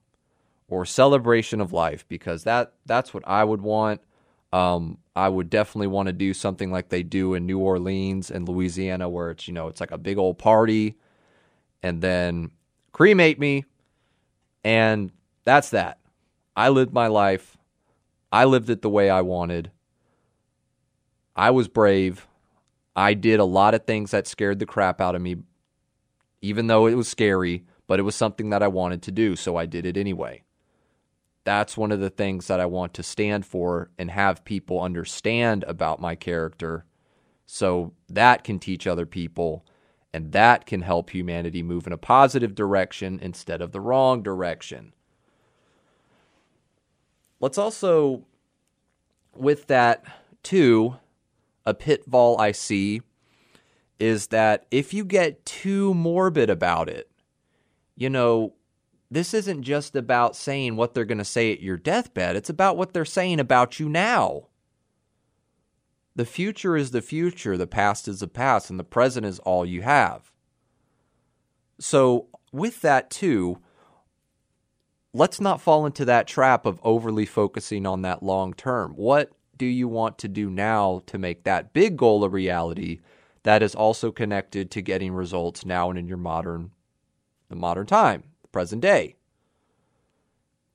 or 0.68 0.86
celebration 0.86 1.62
of 1.62 1.72
life? 1.74 2.06
Because 2.08 2.44
that, 2.44 2.74
that's 2.86 3.14
what 3.14 3.24
I 3.28 3.44
would 3.44 3.62
want. 3.62 4.02
Um, 4.54 4.98
I 5.16 5.30
would 5.30 5.50
definitely 5.50 5.88
want 5.88 6.08
to 6.08 6.14
do 6.14 6.34
something 6.34 6.72
like 6.72 6.90
they 6.90 7.04
do 7.04 7.34
in 7.34 7.46
New 7.46 7.60
Orleans 7.60 8.32
and 8.32 8.48
Louisiana, 8.48 9.10
where 9.10 9.32
it's 9.32 9.48
you 9.48 9.54
know 9.54 9.68
it's 9.68 9.82
like 9.82 9.92
a 9.92 9.98
big 9.98 10.18
old 10.18 10.38
party, 10.38 10.96
and 11.84 12.02
then 12.02 12.52
cremate 12.94 13.40
me, 13.40 13.66
and 14.64 15.12
that's 15.44 15.72
that. 15.72 16.00
I 16.56 16.70
lived 16.70 16.94
my 16.94 17.08
life. 17.08 17.58
I 18.32 18.46
lived 18.46 18.70
it 18.70 18.82
the 18.82 18.90
way 18.90 19.10
I 19.10 19.22
wanted. 19.22 19.72
I 21.36 21.52
was 21.52 21.68
brave. 21.68 22.28
I 22.96 23.14
did 23.14 23.40
a 23.40 23.46
lot 23.46 23.76
of 23.76 23.86
things 23.86 24.12
that 24.12 24.28
scared 24.28 24.60
the 24.60 24.66
crap 24.66 25.00
out 25.00 25.14
of 25.14 25.22
me, 25.22 25.38
even 26.42 26.68
though 26.68 26.88
it 26.88 26.96
was 26.96 27.08
scary, 27.08 27.64
but 27.88 28.00
it 28.00 28.04
was 28.04 28.16
something 28.16 28.50
that 28.50 28.62
I 28.62 28.68
wanted 28.68 29.02
to 29.04 29.12
do, 29.12 29.36
so 29.36 29.56
I 29.56 29.66
did 29.66 29.86
it 29.86 29.98
anyway. 29.98 30.44
That's 31.46 31.78
one 31.78 31.94
of 31.94 32.02
the 32.02 32.10
things 32.10 32.48
that 32.48 32.60
I 32.60 32.66
want 32.66 32.94
to 32.96 33.04
stand 33.04 33.46
for 33.46 33.90
and 33.98 34.12
have 34.12 34.44
people 34.44 34.82
understand 34.82 35.64
about 35.64 36.02
my 36.02 36.14
character 36.14 36.86
so 37.46 37.94
that 38.10 38.44
can 38.44 38.60
teach 38.60 38.86
other 38.86 39.06
people 39.06 39.66
and 40.14 40.34
that 40.34 40.66
can 40.66 40.82
help 40.82 41.10
humanity 41.10 41.64
move 41.64 41.88
in 41.88 41.94
a 41.94 41.98
positive 41.98 42.54
direction 42.54 43.20
instead 43.22 43.62
of 43.62 43.72
the 43.72 43.80
wrong 43.80 44.22
direction. 44.22 44.94
Let's 47.40 47.58
also, 47.58 48.26
with 49.36 49.68
that, 49.68 50.04
too, 50.44 50.98
a 51.66 51.74
pitfall 51.74 52.40
I 52.42 52.52
see 52.52 53.02
is 54.00 54.28
that 54.28 54.66
if 54.72 54.94
you 54.94 55.06
get 55.06 55.46
too 55.46 55.94
morbid 55.94 56.50
about 56.50 56.90
it, 56.90 57.10
you 57.98 58.10
know, 58.10 58.54
this 59.10 59.34
isn't 59.34 59.64
just 59.64 59.96
about 59.96 60.36
saying 60.36 60.76
what 60.76 60.94
they're 60.94 61.04
going 61.04 61.18
to 61.18 61.26
say 61.26 61.52
at 61.52 61.62
your 61.62 61.78
deathbed, 61.78 62.36
it's 62.36 62.50
about 62.50 62.78
what 62.78 62.94
they're 62.94 63.04
saying 63.04 63.40
about 63.40 63.80
you 63.80 63.90
now. 63.90 64.48
The 66.16 66.26
future 66.26 66.78
is 66.78 66.92
the 66.92 67.02
future, 67.02 67.58
the 67.58 67.68
past 67.68 68.08
is 68.08 68.22
the 68.22 68.28
past, 68.28 68.70
and 68.70 68.80
the 68.80 68.84
present 68.84 69.26
is 69.26 69.40
all 69.40 69.66
you 69.66 69.82
have. 69.82 70.32
So, 71.80 72.28
with 72.52 72.82
that, 72.82 73.10
too, 73.10 73.60
let's 75.14 75.40
not 75.40 75.62
fall 75.62 75.86
into 75.86 76.06
that 76.06 76.28
trap 76.28 76.66
of 76.66 76.80
overly 76.84 77.26
focusing 77.26 77.86
on 77.86 78.02
that 78.04 78.24
long 78.24 78.54
term. 78.54 78.94
What 78.94 79.32
do 79.58 79.66
you 79.66 79.88
want 79.88 80.18
to 80.20 80.28
do 80.28 80.50
now 80.50 81.02
to 81.08 81.18
make 81.18 81.44
that 81.44 81.74
big 81.74 81.98
goal 81.98 82.24
a 82.24 82.30
reality 82.30 83.00
that 83.44 83.64
is 83.64 83.76
also 83.76 84.12
connected 84.12 84.70
to 84.72 84.82
getting 84.82 85.14
results 85.14 85.66
now 85.66 85.90
and 85.90 85.98
in 85.98 86.08
your 86.08 86.18
modern 86.18 86.72
the 87.50 87.56
modern 87.56 87.86
time? 87.86 88.24
The 88.42 88.48
present 88.50 88.82
day. 88.82 89.16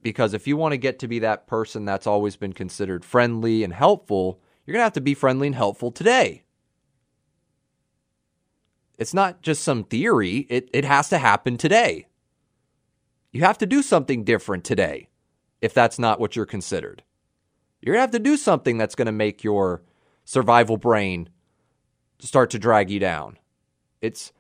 Because 0.02 0.35
if 0.35 0.46
you 0.46 0.56
want 0.56 0.72
to 0.72 0.78
get 0.78 0.98
to 1.00 1.08
be 1.08 1.20
that 1.20 1.46
person 1.46 1.85
that's 1.85 2.06
always 2.06 2.37
been 2.37 2.52
considered 2.52 3.04
friendly 3.04 3.62
and 3.62 3.72
helpful, 3.72 4.40
you're 4.64 4.72
going 4.72 4.80
to 4.80 4.85
have 4.85 4.92
to 4.94 5.00
be 5.00 5.14
friendly 5.14 5.46
and 5.46 5.56
helpful 5.56 5.90
today. 5.90 6.44
It's 8.98 9.14
not 9.14 9.42
just 9.42 9.62
some 9.62 9.85
theory, 9.85 10.46
it, 10.48 10.68
it 10.72 10.85
has 10.85 11.08
to 11.08 11.18
happen 11.18 11.56
today. 11.56 12.06
You 13.32 13.42
have 13.42 13.58
to 13.58 13.66
do 13.66 13.82
something 13.82 14.24
different 14.24 14.64
today 14.64 15.08
if 15.61 15.72
that's 15.72 15.98
not 15.98 16.20
what 16.20 16.37
you're 16.37 16.46
considered. 16.46 17.02
You're 17.80 17.94
going 17.94 17.98
to 17.98 18.12
have 18.12 18.22
to 18.22 18.30
do 18.30 18.37
something 18.37 18.78
that's 18.78 18.94
going 18.94 19.06
to 19.06 19.12
make 19.12 19.42
your 19.42 19.82
survival 20.24 20.76
brain 20.76 21.28
start 22.20 22.50
to 22.50 22.58
drag 22.58 22.90
you 22.90 23.00
down. 23.00 23.38
It's 24.00 24.32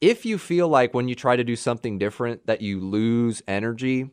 if 0.00 0.24
you 0.24 0.38
feel 0.38 0.68
like 0.68 0.94
when 0.94 1.08
you 1.08 1.14
try 1.14 1.36
to 1.36 1.44
do 1.44 1.56
something 1.56 1.98
different 1.98 2.46
that 2.46 2.62
you 2.62 2.80
lose 2.80 3.42
energy, 3.46 4.10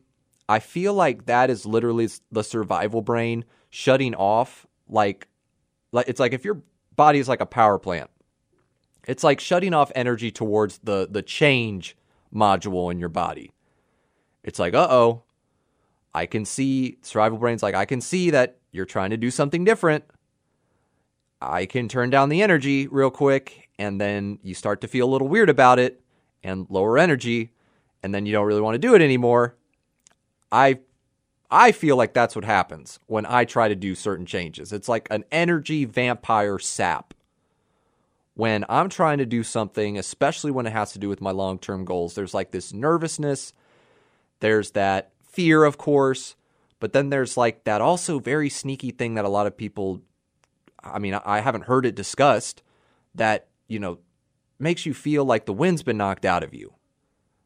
I 0.48 0.58
feel 0.60 0.94
like 0.94 1.26
that 1.26 1.50
is 1.50 1.66
literally 1.66 2.08
the 2.30 2.44
survival 2.44 3.02
brain 3.02 3.44
shutting 3.70 4.14
off 4.14 4.66
like 4.88 5.28
like 5.92 6.08
it's 6.08 6.20
like 6.20 6.32
if 6.32 6.44
your 6.44 6.62
body 6.96 7.18
is 7.18 7.28
like 7.28 7.40
a 7.40 7.46
power 7.46 7.78
plant. 7.78 8.10
It's 9.06 9.24
like 9.24 9.40
shutting 9.40 9.72
off 9.72 9.90
energy 9.94 10.30
towards 10.30 10.78
the 10.78 11.08
the 11.10 11.22
change 11.22 11.96
module 12.34 12.90
in 12.90 12.98
your 12.98 13.08
body. 13.08 13.52
It's 14.44 14.58
like, 14.58 14.74
"Uh-oh. 14.74 15.22
I 16.14 16.26
can 16.26 16.44
see 16.44 16.98
survival 17.02 17.38
brain's 17.38 17.62
like 17.62 17.74
I 17.74 17.86
can 17.86 18.00
see 18.00 18.30
that 18.30 18.58
you're 18.72 18.84
trying 18.84 19.10
to 19.10 19.16
do 19.16 19.30
something 19.30 19.64
different. 19.64 20.04
I 21.40 21.66
can 21.66 21.88
turn 21.88 22.10
down 22.10 22.28
the 22.28 22.42
energy 22.42 22.86
real 22.88 23.10
quick 23.10 23.67
and 23.78 24.00
then 24.00 24.38
you 24.42 24.54
start 24.54 24.80
to 24.80 24.88
feel 24.88 25.08
a 25.08 25.10
little 25.10 25.28
weird 25.28 25.48
about 25.48 25.78
it 25.78 26.00
and 26.42 26.66
lower 26.68 26.98
energy 26.98 27.52
and 28.02 28.14
then 28.14 28.26
you 28.26 28.32
don't 28.32 28.46
really 28.46 28.60
want 28.60 28.74
to 28.74 28.78
do 28.78 28.94
it 28.94 29.02
anymore. 29.02 29.56
I 30.50 30.80
i 31.50 31.72
feel 31.72 31.96
like 31.96 32.12
that's 32.12 32.36
what 32.36 32.44
happens 32.44 32.98
when 33.06 33.24
i 33.24 33.42
try 33.42 33.68
to 33.68 33.74
do 33.74 33.94
certain 33.94 34.26
changes. 34.26 34.72
It's 34.72 34.88
like 34.88 35.08
an 35.10 35.24
energy 35.30 35.84
vampire 35.84 36.58
sap. 36.58 37.14
When 38.34 38.64
i'm 38.68 38.88
trying 38.88 39.18
to 39.18 39.26
do 39.26 39.42
something 39.42 39.98
especially 39.98 40.50
when 40.50 40.66
it 40.66 40.72
has 40.72 40.92
to 40.92 40.98
do 40.98 41.08
with 41.08 41.20
my 41.20 41.32
long-term 41.32 41.84
goals 41.84 42.14
there's 42.14 42.34
like 42.34 42.52
this 42.52 42.72
nervousness 42.72 43.52
there's 44.40 44.70
that 44.72 45.10
fear 45.22 45.64
of 45.64 45.76
course 45.76 46.36
but 46.80 46.92
then 46.92 47.10
there's 47.10 47.36
like 47.36 47.64
that 47.64 47.80
also 47.80 48.20
very 48.20 48.48
sneaky 48.48 48.90
thing 48.92 49.14
that 49.14 49.24
a 49.24 49.28
lot 49.28 49.46
of 49.48 49.56
people 49.56 50.02
i 50.84 50.98
mean 51.00 51.14
i 51.24 51.40
haven't 51.40 51.64
heard 51.64 51.84
it 51.84 51.96
discussed 51.96 52.62
that 53.14 53.47
you 53.68 53.78
know, 53.78 53.98
makes 54.58 54.84
you 54.86 54.94
feel 54.94 55.24
like 55.24 55.46
the 55.46 55.52
wind's 55.52 55.82
been 55.82 55.96
knocked 55.96 56.24
out 56.24 56.42
of 56.42 56.52
you. 56.54 56.74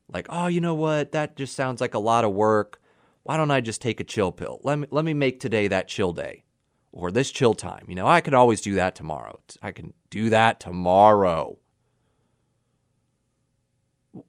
Like, 0.09 0.27
oh, 0.29 0.47
you 0.47 0.61
know 0.61 0.75
what? 0.75 1.13
That 1.13 1.37
just 1.37 1.55
sounds 1.55 1.81
like 1.81 1.95
a 1.95 1.99
lot 1.99 2.25
of 2.25 2.33
work. 2.33 2.81
Why 3.25 3.37
don't 3.37 3.51
I 3.51 3.61
just 3.61 3.81
take 3.81 4.01
a 4.01 4.05
chill 4.05 4.33
pill? 4.33 4.61
Let 4.63 4.79
me 4.79 4.87
let 4.91 5.05
me 5.05 5.15
make 5.15 5.41
today 5.41 5.69
that 5.69 5.89
chill 5.89 6.13
day 6.13 6.45
or 6.91 7.11
this 7.11 7.31
chill 7.31 7.55
time. 7.55 7.85
You 7.89 7.95
know, 7.95 8.07
I 8.07 8.21
could 8.21 8.35
always 8.35 8.61
do 8.61 8.75
that 8.75 8.95
tomorrow. 8.95 9.41
I 9.63 9.73
can 9.73 9.93
do 10.11 10.31
that 10.31 10.61
tomorrow. 10.61 11.59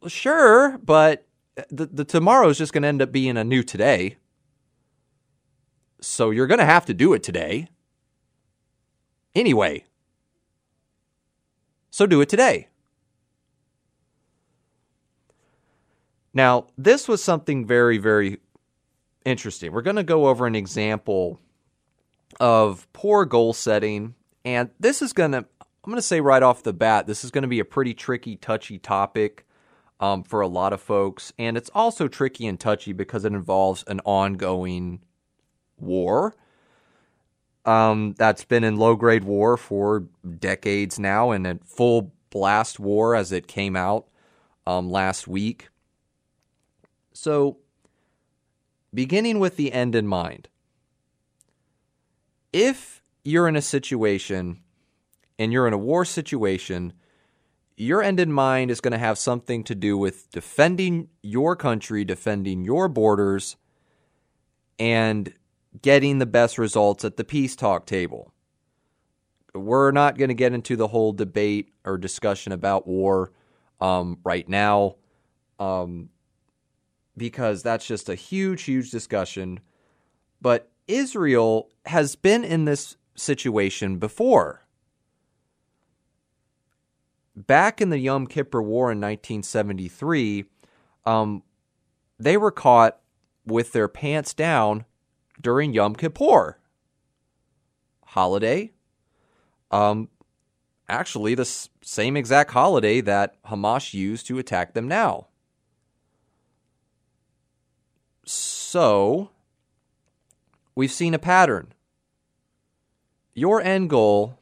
Sure, 0.08 0.78
but 0.78 1.28
the 1.70 1.88
the 1.88 2.06
tomorrow 2.06 2.50
is 2.50 2.58
just 2.58 2.72
going 2.72 2.84
to 2.84 2.88
end 2.88 3.02
up 3.02 3.12
being 3.12 3.38
a 3.38 3.44
new 3.44 3.64
today. 3.64 4.18
So 6.02 6.30
you're 6.30 6.48
going 6.48 6.60
to 6.60 6.66
have 6.66 6.86
to 6.86 6.94
do 6.94 7.14
it 7.14 7.24
today. 7.24 7.68
Anyway, 9.36 9.86
so 11.94 12.08
do 12.08 12.22
it 12.22 12.28
today. 12.28 12.70
Now, 16.34 16.66
this 16.76 17.08
was 17.08 17.24
something 17.24 17.68
very, 17.68 18.00
very 18.00 18.40
interesting. 19.26 19.72
We're 19.72 19.84
going 19.84 19.98
to 19.98 20.04
go 20.04 20.26
over 20.26 20.48
an 20.48 20.56
example 20.56 21.40
of 22.40 22.92
poor 22.94 23.26
goal 23.26 23.54
setting. 23.54 24.16
And 24.44 24.72
this 24.80 25.04
is 25.04 25.14
going 25.14 25.34
to, 25.34 25.38
I'm 25.38 25.86
going 25.86 25.98
to 25.98 26.02
say 26.02 26.20
right 26.20 26.42
off 26.42 26.64
the 26.64 26.74
bat, 26.74 27.06
this 27.06 27.24
is 27.24 27.30
going 27.30 27.44
to 27.44 27.48
be 27.48 27.60
a 27.60 27.66
pretty 27.66 27.94
tricky, 27.94 28.38
touchy 28.38 28.80
topic 28.80 29.46
um, 30.00 30.24
for 30.24 30.42
a 30.42 30.48
lot 30.48 30.74
of 30.74 30.82
folks. 30.82 31.32
And 31.38 31.56
it's 31.56 31.70
also 31.76 32.08
tricky 32.08 32.48
and 32.48 32.60
touchy 32.60 32.94
because 32.94 33.24
it 33.24 33.34
involves 33.34 33.84
an 33.86 34.00
ongoing 34.04 35.02
war 35.78 36.34
um, 37.66 38.16
that's 38.18 38.44
been 38.44 38.64
in 38.64 38.78
low 38.78 38.96
grade 38.96 39.24
war 39.24 39.58
for 39.58 40.06
decades 40.40 41.00
now 41.00 41.32
and 41.32 41.48
a 41.48 41.60
full 41.66 42.14
blast 42.30 42.80
war 42.80 43.16
as 43.16 43.32
it 43.32 43.48
came 43.48 43.76
out 43.76 44.08
um, 44.66 44.90
last 44.90 45.28
week. 45.28 45.70
So, 47.14 47.58
beginning 48.94 49.40
with 49.40 49.56
the 49.56 49.72
end 49.72 49.96
in 49.96 50.08
mind, 50.08 50.50
if 52.52 53.02
you're 53.24 53.48
in 53.48 53.56
a 53.56 53.62
situation 53.62 54.62
and 55.40 55.54
you're 55.54 55.68
in 55.68 55.74
a 55.74 55.78
war 55.78 56.06
situation, 56.06 56.94
your 57.78 58.04
end 58.04 58.20
in 58.20 58.32
mind 58.32 58.72
is 58.72 58.82
going 58.82 58.92
to 58.92 58.98
have 58.98 59.18
something 59.18 59.64
to 59.64 59.76
do 59.76 59.98
with 59.98 60.30
defending 60.32 61.10
your 61.22 61.56
country, 61.56 62.04
defending 62.04 62.64
your 62.66 62.88
borders, 62.88 63.56
and 64.78 65.34
getting 65.82 66.20
the 66.20 66.26
best 66.26 66.58
results 66.58 67.04
at 67.04 67.18
the 67.18 67.24
peace 67.24 67.56
talk 67.56 67.86
table. 67.86 68.34
We're 69.54 69.92
not 69.92 70.18
going 70.18 70.30
to 70.30 70.36
get 70.36 70.54
into 70.54 70.76
the 70.76 70.88
whole 70.88 71.14
debate 71.14 71.74
or 71.86 71.98
discussion 71.98 72.52
about 72.52 72.88
war 72.88 73.32
um, 73.80 74.20
right 74.24 74.48
now 74.48 74.96
um, 75.60 76.10
because 77.16 77.62
that's 77.62 77.86
just 77.86 78.10
a 78.10 78.16
huge, 78.16 78.64
huge 78.64 78.90
discussion. 78.90 79.60
But 80.42 80.72
Israel 80.88 81.70
has 81.86 82.16
been 82.16 82.44
in 82.44 82.66
this 82.66 82.98
situation 83.16 83.98
before. 83.98 84.66
Back 87.36 87.82
in 87.82 87.90
the 87.90 87.98
Yom 87.98 88.28
Kippur 88.28 88.62
War 88.62 88.92
in 88.92 89.00
1973, 89.00 90.46
um, 91.06 91.44
they 92.20 92.38
were 92.38 92.52
caught 92.52 93.00
with 93.46 93.72
their 93.72 93.88
pants 93.88 94.34
down 94.34 94.86
during 95.44 95.74
Yom 95.74 95.96
Kippur 95.96 96.58
holiday. 98.08 98.72
Um, 99.72 100.10
actually, 100.90 101.36
the 101.36 101.42
s- 101.42 101.70
same 101.84 102.18
exact 102.18 102.52
holiday 102.52 103.02
that 103.02 103.42
Hamas 103.44 103.94
used 103.94 104.28
to 104.28 104.40
attack 104.40 104.74
them 104.74 104.88
now. 104.88 105.28
So, 108.26 109.30
we've 110.76 110.92
seen 110.92 111.14
a 111.14 111.20
pattern. 111.20 111.74
Your 113.34 113.62
end 113.62 113.90
goal 113.90 114.40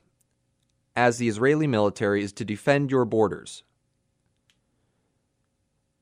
as 0.95 1.17
the 1.17 1.27
Israeli 1.27 1.67
military 1.67 2.23
is 2.23 2.33
to 2.33 2.45
defend 2.45 2.91
your 2.91 3.05
borders. 3.05 3.63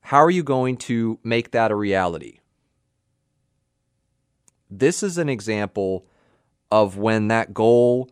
How 0.02 0.18
are 0.18 0.30
you 0.30 0.42
going 0.42 0.76
to 0.78 1.20
make 1.22 1.52
that 1.52 1.70
a 1.70 1.76
reality? 1.76 2.39
This 4.70 5.02
is 5.02 5.18
an 5.18 5.28
example 5.28 6.06
of 6.70 6.96
when 6.96 7.28
that 7.28 7.52
goal 7.52 8.08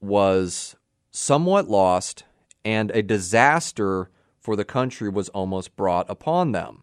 was 0.00 0.74
somewhat 1.10 1.68
lost 1.68 2.24
and 2.64 2.90
a 2.90 3.02
disaster 3.02 4.10
for 4.40 4.56
the 4.56 4.64
country 4.64 5.08
was 5.08 5.28
almost 5.30 5.76
brought 5.76 6.10
upon 6.10 6.52
them. 6.52 6.82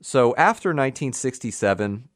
So 0.00 0.34
after 0.36 0.70
1967, 0.70 2.08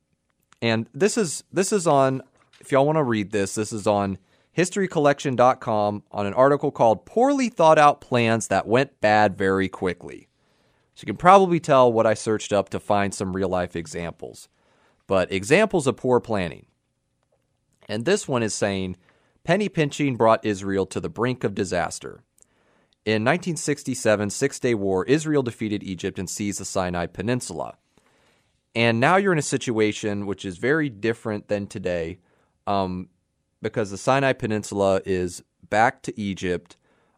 and 0.62 0.86
this 0.94 1.18
is 1.18 1.44
this 1.52 1.72
is 1.72 1.86
on 1.86 2.22
if 2.60 2.72
y'all 2.72 2.86
want 2.86 2.96
to 2.96 3.02
read 3.02 3.32
this, 3.32 3.56
this 3.56 3.72
is 3.72 3.86
on 3.86 4.18
historycollection.com 4.56 6.02
on 6.12 6.26
an 6.26 6.34
article 6.34 6.70
called 6.70 7.04
Poorly 7.04 7.48
Thought 7.48 7.78
Out 7.78 8.00
Plans 8.00 8.48
That 8.48 8.66
Went 8.66 9.00
Bad 9.00 9.36
Very 9.36 9.68
Quickly. 9.68 10.28
So 10.94 11.02
you 11.02 11.06
can 11.06 11.16
probably 11.16 11.58
tell 11.58 11.92
what 11.92 12.06
I 12.06 12.14
searched 12.14 12.52
up 12.52 12.68
to 12.70 12.78
find 12.78 13.12
some 13.12 13.34
real 13.34 13.48
life 13.48 13.74
examples. 13.74 14.48
But 15.06 15.32
examples 15.32 15.86
of 15.86 15.96
poor 15.96 16.20
planning. 16.20 16.66
And 17.88 18.04
this 18.04 18.26
one 18.26 18.42
is 18.42 18.54
saying 18.54 18.96
penny 19.44 19.68
pinching 19.68 20.16
brought 20.16 20.44
Israel 20.44 20.86
to 20.86 21.00
the 21.00 21.10
brink 21.10 21.44
of 21.44 21.54
disaster. 21.54 22.22
In 23.04 23.22
1967 23.22 24.30
Six 24.30 24.58
Day 24.58 24.74
War, 24.74 25.04
Israel 25.04 25.42
defeated 25.42 25.82
Egypt 25.82 26.18
and 26.18 26.28
seized 26.28 26.60
the 26.60 26.64
Sinai 26.64 27.06
Peninsula. 27.06 27.76
And 28.74 28.98
now 28.98 29.16
you're 29.16 29.32
in 29.32 29.38
a 29.38 29.42
situation 29.42 30.26
which 30.26 30.44
is 30.44 30.56
very 30.56 30.88
different 30.88 31.48
than 31.48 31.66
today 31.66 32.18
um, 32.66 33.10
because 33.60 33.90
the 33.90 33.98
Sinai 33.98 34.32
Peninsula 34.32 35.00
is 35.04 35.42
back 35.68 36.02
to 36.02 36.18
Egypt. 36.18 36.76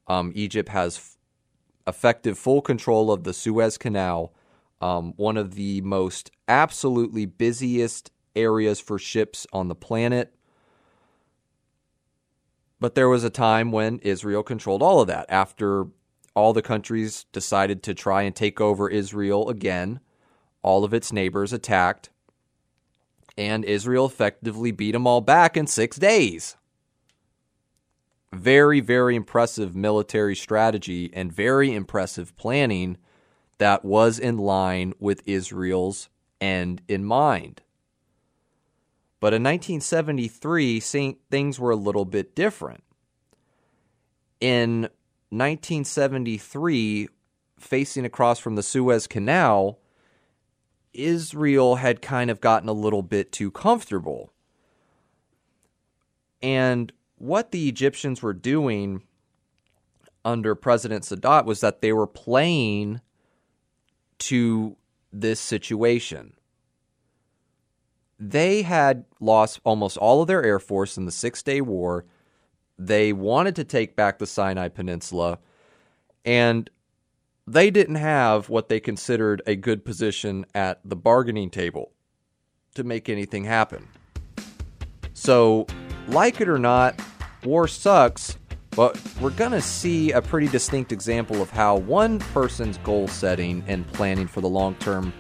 Um, 0.09 0.33
Egypt 0.35 0.69
has 0.71 0.97
f- 0.97 1.17
effective 1.87 2.37
full 2.37 2.61
control 2.61 3.11
of 3.13 3.25
the 3.25 3.33
Suez 3.33 3.79
Canal, 3.79 4.35
um, 4.81 5.15
one 5.17 5.37
of 5.37 5.55
the 5.55 5.81
most 5.81 6.31
absolutely 6.49 7.27
busiest 7.27 8.11
areas 8.35 8.81
for 8.81 8.99
ships 8.99 9.47
on 9.53 9.69
the 9.69 9.75
planet. 9.75 10.35
But 12.79 12.95
there 12.95 13.09
was 13.09 13.25
a 13.25 13.31
time 13.31 13.73
when 13.73 13.99
Israel 14.01 14.43
controlled 14.43 14.83
all 14.83 15.01
of 15.01 15.09
that. 15.09 15.27
After 15.29 15.87
all 16.35 16.53
the 16.53 16.63
countries 16.63 17.25
decided 17.33 17.83
to 17.83 17.95
try 17.95 18.23
and 18.23 18.37
take 18.37 18.61
over 18.61 18.91
Israel 18.91 19.49
again, 19.49 20.01
all 20.63 20.85
of 20.85 20.93
its 20.93 21.13
neighbors 21.13 21.53
attacked, 21.53 22.11
and 23.39 23.65
Israel 23.65 24.07
effectively 24.07 24.71
beat 24.71 24.93
them 24.93 25.07
all 25.07 25.23
back 25.23 25.57
in 25.57 25.67
six 25.67 25.97
days. 25.97 26.57
Very, 28.33 28.81
very 28.81 29.17
impressive 29.17 29.75
military 29.75 30.37
strategy 30.37 31.11
and 31.15 31.33
very 31.33 31.73
impressive 31.73 32.37
planning 32.37 32.99
that 33.59 33.85
was 33.85 34.19
in 34.19 34.39
line 34.39 34.93
with 34.99 35.23
Israel's 35.27 36.09
end 36.41 36.83
in 36.89 37.05
mind. 37.05 37.63
But 39.19 39.33
in 39.33 39.43
1973, 39.43 40.81
things 40.81 41.59
were 41.59 41.71
a 41.71 41.77
little 41.77 42.05
bit 42.05 42.37
different. 42.37 42.85
In 44.41 44.83
1973, 45.31 47.09
facing 47.59 48.05
across 48.05 48.39
from 48.39 48.55
the 48.57 48.63
Suez 48.63 49.07
Canal, 49.07 49.79
Israel 50.93 51.77
had 51.77 52.03
kind 52.03 52.31
of 52.31 52.41
gotten 52.41 52.69
a 52.69 52.75
little 52.75 53.03
bit 53.03 53.33
too 53.33 53.51
comfortable. 53.51 54.33
And 56.43 56.93
what 57.17 57.51
the 57.51 57.69
Egyptians 57.69 58.23
were 58.23 58.35
doing 58.35 59.03
under 60.25 60.55
President 60.55 61.05
Sadat 61.05 61.47
was 61.47 61.61
that 61.61 61.81
they 61.81 61.93
were 61.93 62.07
playing 62.07 63.01
to 64.19 64.77
this 65.13 65.41
situation 65.41 66.37
they 68.19 68.63
had 68.63 69.05
lost 69.21 69.61
almost 69.65 69.97
all 69.97 70.23
of 70.23 70.29
their 70.29 70.45
air 70.45 70.59
force 70.59 70.97
in 70.97 71.05
the 71.05 71.13
Six 71.13 71.43
Day 71.43 71.61
War. 71.61 72.05
They 72.79 73.13
wanted 73.13 73.57
to 73.57 73.65
take 73.65 73.97
back 73.97 74.19
the 74.19 74.27
Sinai 74.27 74.69
Peninsula, 74.69 75.39
and 76.25 76.69
they 77.47 77.71
didn't 77.71 77.97
have 77.97 78.49
what 78.49 78.69
they 78.69 78.81
considered 78.81 79.43
a 79.47 79.55
good 79.55 79.85
position 79.85 80.47
at 80.55 80.81
the 80.85 80.97
bargaining 80.97 81.51
table 81.51 81.93
to 82.75 82.85
make 82.85 83.09
anything 83.09 83.45
happen. 83.45 83.87
So, 85.15 85.67
like 86.09 86.41
it 86.41 86.49
or 86.49 86.59
not, 86.59 87.01
war 87.45 87.69
sucks, 87.69 88.37
but 88.77 89.01
we're 89.21 89.31
going 89.31 89.53
to 89.53 89.63
see 89.63 90.13
a 90.13 90.21
pretty 90.21 90.47
distinct 90.47 90.93
example 90.93 91.41
of 91.41 91.51
how 91.51 91.77
one 91.77 92.19
person's 92.19 92.77
goal 92.79 93.09
setting 93.09 93.65
and 93.67 93.87
planning 93.93 94.29
for 94.29 94.43
the 94.43 94.49
long 94.49 94.75
term 94.77 95.13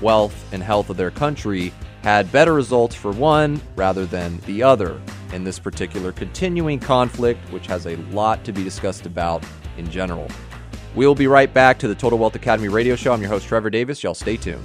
wealth 0.00 0.52
and 0.52 0.62
health 0.62 0.88
of 0.88 0.96
their 0.96 1.10
country 1.10 1.72
had 2.02 2.30
better 2.30 2.54
results 2.54 2.94
for 2.94 3.10
one 3.12 3.60
rather 3.76 4.06
than 4.06 4.38
the 4.46 4.62
other 4.62 5.00
in 5.32 5.42
this 5.42 5.58
particular 5.58 6.12
continuing 6.12 6.78
conflict, 6.78 7.40
which 7.50 7.66
has 7.66 7.86
a 7.86 7.96
lot 8.12 8.44
to 8.44 8.52
be 8.52 8.62
discussed 8.62 9.06
about 9.06 9.44
in 9.76 9.90
general. 9.90 10.28
We'll 10.94 11.14
be 11.16 11.26
right 11.26 11.52
back 11.52 11.78
to 11.80 11.88
the 11.88 11.94
Total 11.94 12.18
Wealth 12.18 12.36
Academy 12.36 12.68
radio 12.68 12.94
show. 12.94 13.12
I'm 13.12 13.20
your 13.20 13.30
host, 13.30 13.48
Trevor 13.48 13.70
Davis. 13.70 14.02
Y'all 14.04 14.14
stay 14.14 14.36
tuned. 14.36 14.64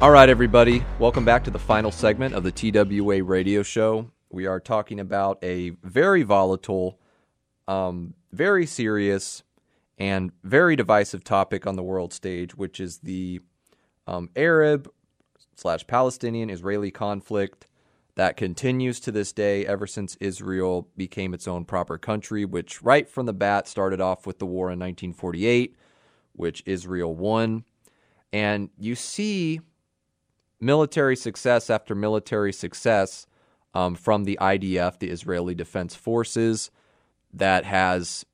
All 0.00 0.12
right, 0.12 0.28
everybody. 0.28 0.84
Welcome 1.00 1.24
back 1.24 1.42
to 1.42 1.50
the 1.50 1.58
final 1.58 1.90
segment 1.90 2.32
of 2.32 2.44
the 2.44 2.52
TWA 2.52 3.20
radio 3.20 3.64
show. 3.64 4.12
We 4.30 4.46
are 4.46 4.60
talking 4.60 5.00
about 5.00 5.42
a 5.42 5.70
very 5.82 6.22
volatile, 6.22 7.00
um, 7.66 8.14
very 8.30 8.64
serious, 8.64 9.42
and 9.98 10.30
very 10.44 10.76
divisive 10.76 11.24
topic 11.24 11.66
on 11.66 11.74
the 11.74 11.82
world 11.82 12.12
stage, 12.12 12.54
which 12.54 12.78
is 12.78 12.98
the 12.98 13.40
um, 14.06 14.30
Arab 14.36 14.88
slash 15.56 15.84
Palestinian 15.88 16.48
Israeli 16.48 16.92
conflict 16.92 17.66
that 18.14 18.36
continues 18.36 19.00
to 19.00 19.10
this 19.10 19.32
day 19.32 19.66
ever 19.66 19.88
since 19.88 20.16
Israel 20.20 20.86
became 20.96 21.34
its 21.34 21.48
own 21.48 21.64
proper 21.64 21.98
country, 21.98 22.44
which 22.44 22.82
right 22.82 23.08
from 23.08 23.26
the 23.26 23.32
bat 23.32 23.66
started 23.66 24.00
off 24.00 24.28
with 24.28 24.38
the 24.38 24.46
war 24.46 24.66
in 24.66 24.78
1948, 24.78 25.74
which 26.34 26.62
Israel 26.66 27.16
won. 27.16 27.64
And 28.32 28.70
you 28.78 28.94
see 28.94 29.60
military 30.60 31.16
success 31.16 31.70
after 31.70 31.94
military 31.94 32.52
success 32.52 33.26
um, 33.74 33.94
from 33.94 34.24
the 34.24 34.38
IDF, 34.40 34.98
the 34.98 35.10
Israeli 35.10 35.54
Defense 35.54 35.94
Forces, 35.94 36.70
that 37.32 37.64
has 37.64 38.24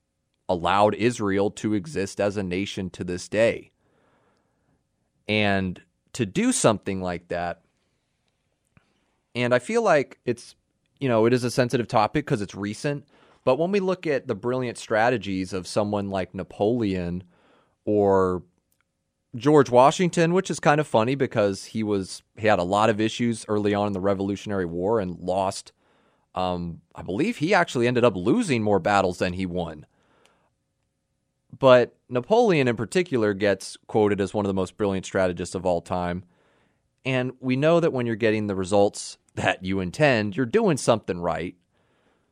allowed 0.49 0.95
Israel 0.95 1.51
to 1.51 1.75
exist 1.75 2.21
as 2.21 2.37
a 2.37 2.43
nation 2.43 2.91
to 2.91 3.05
this 3.05 3.29
day. 3.29 3.71
And 5.27 5.81
to 6.13 6.27
do 6.27 6.53
something 6.53 7.01
like 7.01 7.29
that, 7.29 7.63
and 9.35 9.55
I 9.55 9.59
feel 9.59 9.83
like 9.83 10.21
it's, 10.25 10.55
you 11.01 11.09
know, 11.09 11.27
it 11.27 11.33
is 11.33 11.45
a 11.45 11.51
sensitive 11.51 11.89
topic 11.89 12.25
because 12.25 12.41
it's 12.41 12.55
recent. 12.55 13.07
But 13.45 13.59
when 13.59 13.73
we 13.73 13.81
look 13.81 14.07
at 14.07 14.29
the 14.29 14.35
brilliant 14.35 14.79
strategies 14.79 15.53
of 15.53 15.67
someone 15.67 16.11
like 16.11 16.35
Napoleon 16.35 17.25
or 17.85 18.43
George 19.37 19.71
Washington, 19.71 20.33
which 20.33 20.51
is 20.51 20.61
kind 20.61 20.81
of 20.81 20.87
funny 20.87 21.15
because 21.15 21.65
he 21.67 21.83
was 21.83 22.23
he 22.37 22.47
had 22.47 22.59
a 22.59 22.65
lot 22.65 22.91
of 22.91 23.01
issues 23.01 23.45
early 23.49 23.75
on 23.75 23.89
in 23.89 23.93
the 23.93 24.01
Revolutionary 24.01 24.67
War 24.67 25.01
and 25.01 25.19
lost. 25.19 25.73
Um, 26.35 26.81
I 26.95 27.03
believe 27.03 27.39
he 27.39 27.55
actually 27.55 27.87
ended 27.87 28.05
up 28.05 28.17
losing 28.17 28.63
more 28.63 28.79
battles 28.79 29.19
than 29.19 29.35
he 29.35 29.47
won. 29.47 29.87
But 31.57 31.97
Napoleon, 32.09 32.67
in 32.67 32.77
particular, 32.77 33.35
gets 33.35 33.77
quoted 33.87 34.21
as 34.21 34.35
one 34.35 34.45
of 34.45 34.49
the 34.49 34.55
most 34.55 34.77
brilliant 34.77 35.07
strategists 35.07 35.55
of 35.55 35.65
all 35.65 35.81
time. 35.81 36.25
And 37.05 37.33
we 37.41 37.55
know 37.55 37.81
that 37.81 37.93
when 37.93 38.07
you're 38.07 38.17
getting 38.17 38.47
the 38.47 38.57
results 38.57 39.19
that 39.35 39.65
you 39.65 39.81
intend, 39.81 40.37
you're 40.37 40.47
doing 40.47 40.77
something 40.77 41.21
right. 41.21 41.55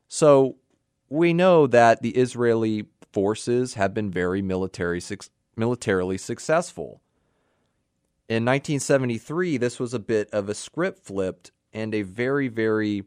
So 0.09 0.57
we 1.09 1.33
know 1.33 1.67
that 1.67 2.03
the 2.03 2.11
Israeli 2.11 2.87
forces 3.13 3.75
have 3.75 3.93
been 3.95 4.11
very 4.11 4.43
military 4.43 5.01
militarily 5.57 6.19
successful. 6.19 7.01
In 8.29 8.45
1973, 8.45 9.57
this 9.59 9.79
was 9.79 9.93
a 9.93 9.99
bit 9.99 10.31
of 10.33 10.49
a 10.49 10.55
script 10.55 11.05
flipped 11.05 11.51
and 11.73 11.95
a 11.95 12.03
very, 12.03 12.49
very 12.49 13.05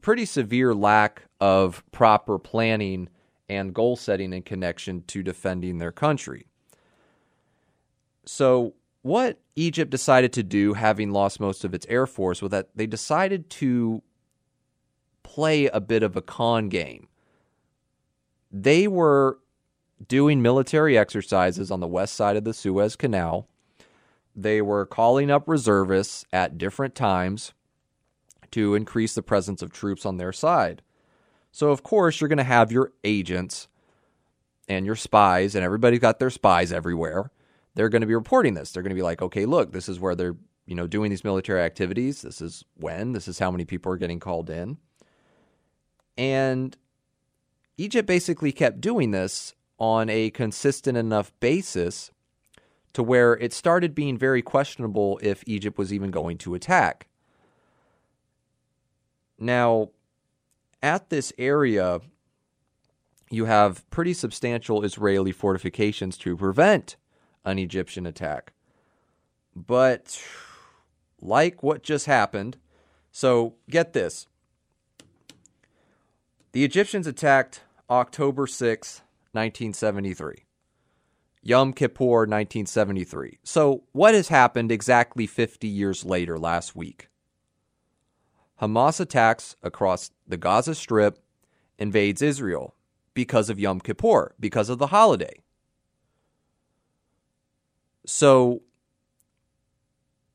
pretty 0.00 0.24
severe 0.24 0.74
lack 0.74 1.24
of 1.40 1.82
proper 1.90 2.38
planning 2.38 3.08
and 3.48 3.74
goal 3.74 3.96
setting 3.96 4.32
in 4.32 4.42
connection 4.42 5.02
to 5.06 5.22
defending 5.22 5.78
their 5.78 5.92
country. 5.92 6.46
So, 8.24 8.74
what 9.02 9.40
Egypt 9.54 9.90
decided 9.90 10.32
to 10.34 10.42
do, 10.42 10.74
having 10.74 11.10
lost 11.10 11.38
most 11.38 11.64
of 11.64 11.74
its 11.74 11.86
air 11.88 12.06
force, 12.06 12.40
was 12.40 12.50
that 12.52 12.68
they 12.74 12.86
decided 12.86 13.50
to 13.50 14.02
play 15.22 15.66
a 15.66 15.80
bit 15.80 16.02
of 16.02 16.16
a 16.16 16.22
con 16.22 16.68
game. 16.68 17.08
They 18.50 18.88
were 18.88 19.38
doing 20.06 20.42
military 20.42 20.98
exercises 20.98 21.70
on 21.70 21.80
the 21.80 21.86
west 21.86 22.14
side 22.14 22.36
of 22.36 22.44
the 22.44 22.54
Suez 22.54 22.96
Canal. 22.96 23.48
They 24.36 24.60
were 24.60 24.86
calling 24.86 25.30
up 25.30 25.48
reservists 25.48 26.24
at 26.32 26.58
different 26.58 26.94
times 26.94 27.52
to 28.50 28.74
increase 28.74 29.14
the 29.14 29.22
presence 29.22 29.62
of 29.62 29.72
troops 29.72 30.04
on 30.04 30.16
their 30.16 30.32
side. 30.32 30.82
So, 31.52 31.70
of 31.70 31.82
course, 31.82 32.20
you're 32.20 32.28
going 32.28 32.38
to 32.38 32.44
have 32.44 32.72
your 32.72 32.92
agents 33.04 33.68
and 34.68 34.86
your 34.86 34.96
spies, 34.96 35.54
and 35.54 35.64
everybody's 35.64 36.00
got 36.00 36.18
their 36.18 36.30
spies 36.30 36.72
everywhere. 36.72 37.30
They're 37.74 37.88
going 37.88 38.00
to 38.00 38.06
be 38.06 38.14
reporting 38.14 38.54
this. 38.54 38.72
They're 38.72 38.82
going 38.82 38.90
to 38.90 38.96
be 38.96 39.02
like, 39.02 39.22
okay, 39.22 39.46
look, 39.46 39.72
this 39.72 39.88
is 39.88 40.00
where 40.00 40.14
they're 40.14 40.36
you 40.66 40.74
know 40.74 40.86
doing 40.86 41.10
these 41.10 41.24
military 41.24 41.60
activities. 41.60 42.22
This 42.22 42.40
is 42.40 42.64
when. 42.76 43.12
This 43.12 43.28
is 43.28 43.38
how 43.38 43.50
many 43.50 43.64
people 43.64 43.92
are 43.92 43.96
getting 43.96 44.20
called 44.20 44.50
in. 44.50 44.78
And 46.16 46.76
Egypt 47.76 48.06
basically 48.06 48.52
kept 48.52 48.80
doing 48.80 49.10
this 49.10 49.54
on 49.78 50.08
a 50.08 50.30
consistent 50.30 50.96
enough 50.96 51.32
basis 51.40 52.10
to 52.92 53.02
where 53.02 53.34
it 53.34 53.52
started 53.52 53.94
being 53.94 54.16
very 54.16 54.42
questionable 54.42 55.18
if 55.22 55.42
Egypt 55.46 55.76
was 55.76 55.92
even 55.92 56.10
going 56.10 56.38
to 56.38 56.54
attack. 56.54 57.08
Now, 59.38 59.90
at 60.82 61.10
this 61.10 61.32
area, 61.38 62.00
you 63.30 63.46
have 63.46 63.88
pretty 63.90 64.14
substantial 64.14 64.84
Israeli 64.84 65.32
fortifications 65.32 66.16
to 66.18 66.36
prevent 66.36 66.96
an 67.44 67.58
Egyptian 67.58 68.06
attack. 68.06 68.52
But, 69.56 70.22
like 71.20 71.62
what 71.62 71.82
just 71.82 72.06
happened, 72.06 72.58
so 73.10 73.54
get 73.68 73.92
this 73.92 74.26
the 76.54 76.64
Egyptians 76.64 77.08
attacked 77.08 77.62
October 77.90 78.46
6, 78.46 79.02
1973. 79.34 80.44
Yom 81.42 81.72
Kippur, 81.74 82.20
1973. 82.20 83.38
So, 83.42 83.84
what 83.92 84.14
has 84.14 84.28
happened 84.28 84.72
exactly 84.72 85.26
50 85.26 85.68
years 85.68 86.04
later 86.04 86.38
last 86.38 86.74
week? 86.74 87.08
Hamas 88.62 88.98
attacks 88.98 89.56
across 89.62 90.10
the 90.26 90.38
Gaza 90.38 90.74
Strip, 90.74 91.18
invades 91.78 92.22
Israel 92.22 92.74
because 93.12 93.50
of 93.50 93.60
Yom 93.60 93.80
Kippur, 93.80 94.34
because 94.40 94.70
of 94.70 94.78
the 94.78 94.86
holiday. 94.86 95.42
So, 98.06 98.62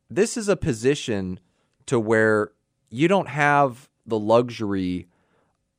this 0.09 0.37
is 0.37 0.47
a 0.47 0.55
position 0.55 1.39
to 1.85 1.99
where 1.99 2.51
you 2.89 3.07
don't 3.07 3.29
have 3.29 3.89
the 4.05 4.19
luxury 4.19 5.07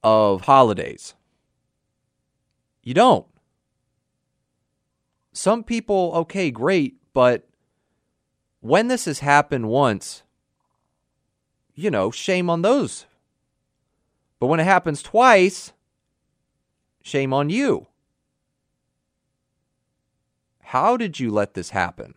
of 0.02 0.42
holidays. 0.42 1.14
You 2.82 2.94
don't. 2.94 3.26
Some 5.32 5.62
people, 5.62 6.12
okay, 6.16 6.50
great, 6.50 6.96
but 7.12 7.48
when 8.60 8.88
this 8.88 9.04
has 9.04 9.20
happened 9.20 9.68
once, 9.68 10.22
you 11.74 11.90
know, 11.90 12.10
shame 12.10 12.50
on 12.50 12.62
those. 12.62 13.06
But 14.38 14.48
when 14.48 14.60
it 14.60 14.64
happens 14.64 15.02
twice, 15.02 15.72
shame 17.02 17.32
on 17.32 17.50
you. 17.50 17.86
How 20.62 20.96
did 20.96 21.18
you 21.18 21.30
let 21.30 21.54
this 21.54 21.70
happen? 21.70 22.14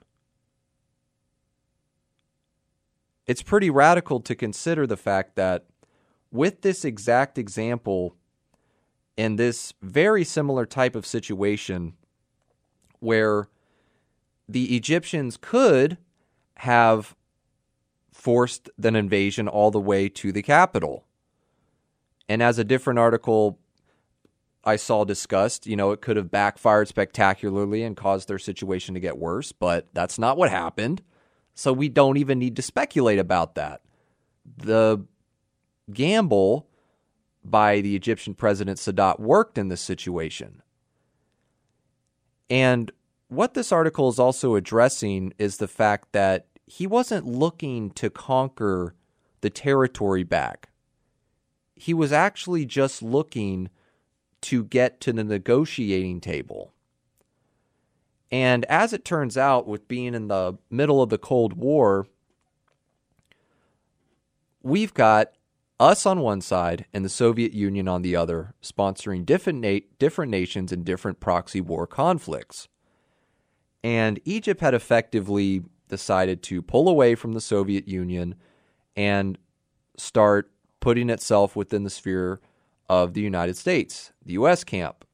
It's 3.25 3.41
pretty 3.41 3.69
radical 3.69 4.19
to 4.21 4.35
consider 4.35 4.85
the 4.85 4.97
fact 4.97 5.35
that 5.35 5.65
with 6.31 6.61
this 6.61 6.83
exact 6.83 7.37
example 7.37 8.15
in 9.17 9.35
this 9.35 9.73
very 9.81 10.23
similar 10.23 10.65
type 10.65 10.95
of 10.95 11.05
situation 11.05 11.93
where 12.99 13.47
the 14.47 14.75
Egyptians 14.75 15.37
could 15.37 15.97
have 16.57 17.15
forced 18.11 18.69
an 18.81 18.95
invasion 18.95 19.47
all 19.47 19.71
the 19.71 19.79
way 19.79 20.07
to 20.07 20.31
the 20.31 20.41
capital. 20.41 21.05
And 22.29 22.41
as 22.41 22.57
a 22.57 22.63
different 22.63 22.99
article 22.99 23.59
I 24.63 24.77
saw 24.77 25.03
discussed, 25.03 25.67
you 25.67 25.75
know, 25.75 25.91
it 25.91 26.01
could 26.01 26.15
have 26.15 26.31
backfired 26.31 26.87
spectacularly 26.87 27.83
and 27.83 27.97
caused 27.97 28.29
their 28.29 28.39
situation 28.39 28.93
to 28.93 29.01
get 29.01 29.17
worse, 29.17 29.51
but 29.51 29.87
that's 29.93 30.17
not 30.17 30.37
what 30.37 30.49
happened. 30.49 31.01
So 31.53 31.73
we 31.73 31.89
don't 31.89 32.17
even 32.17 32.39
need 32.39 32.55
to 32.55 32.61
speculate 32.61 33.19
about 33.19 33.55
that. 33.55 33.81
The 34.57 35.05
gamble 35.91 36.69
by 37.43 37.81
the 37.81 37.95
Egyptian 37.95 38.33
president 38.33 38.79
Sadat 38.79 39.19
worked 39.19 39.57
in 39.57 39.67
this 39.67 39.81
situation. 39.81 40.61
And 42.49 42.91
what 43.27 43.53
this 43.53 43.71
article 43.71 44.09
is 44.09 44.19
also 44.19 44.55
addressing 44.55 45.33
is 45.37 45.57
the 45.57 45.67
fact 45.67 46.11
that 46.11 46.47
he 46.65 46.87
wasn't 46.87 47.25
looking 47.25 47.91
to 47.91 48.09
conquer 48.09 48.95
the 49.41 49.49
territory 49.49 50.23
back. 50.23 50.69
He 51.75 51.93
was 51.93 52.13
actually 52.13 52.65
just 52.65 53.01
looking 53.01 53.69
to 54.41 54.63
get 54.63 55.01
to 55.01 55.13
the 55.13 55.23
negotiating 55.23 56.21
table. 56.21 56.73
And 58.31 58.65
as 58.65 58.93
it 58.93 59.05
turns 59.05 59.37
out, 59.37 59.67
with 59.67 59.87
being 59.87 60.13
in 60.15 60.27
the 60.27 60.57
middle 60.69 61.01
of 61.01 61.09
the 61.09 61.17
Cold 61.17 61.53
War, 61.53 62.07
we've 64.61 64.93
got 64.93 65.33
us 65.79 66.05
on 66.05 66.19
one 66.19 66.41
side 66.41 66.85
and 66.93 67.03
the 67.03 67.09
Soviet 67.09 67.53
Union 67.53 67.87
on 67.87 68.01
the 68.01 68.15
other, 68.15 68.53
sponsoring 68.61 69.25
different, 69.25 69.61
na- 69.61 69.79
different 69.99 70.31
nations 70.31 70.71
in 70.71 70.83
different 70.83 71.19
proxy 71.19 71.61
war 71.61 71.87
conflicts. 71.87 72.67
And 73.83 74.19
Egypt 74.23 74.61
had 74.61 74.73
effectively 74.73 75.63
decided 75.89 76.41
to 76.43 76.61
pull 76.61 76.87
away 76.87 77.15
from 77.15 77.33
the 77.33 77.41
Soviet 77.41 77.87
Union 77.87 78.35
and 78.95 79.37
start 79.97 80.51
putting 80.79 81.09
itself 81.09 81.55
within 81.55 81.83
the 81.83 81.89
sphere 81.89 82.39
of 82.89 83.13
the 83.13 83.21
United 83.21 83.57
States, 83.57 84.13
the 84.25 84.33
US 84.33 84.63
camp. 84.63 85.05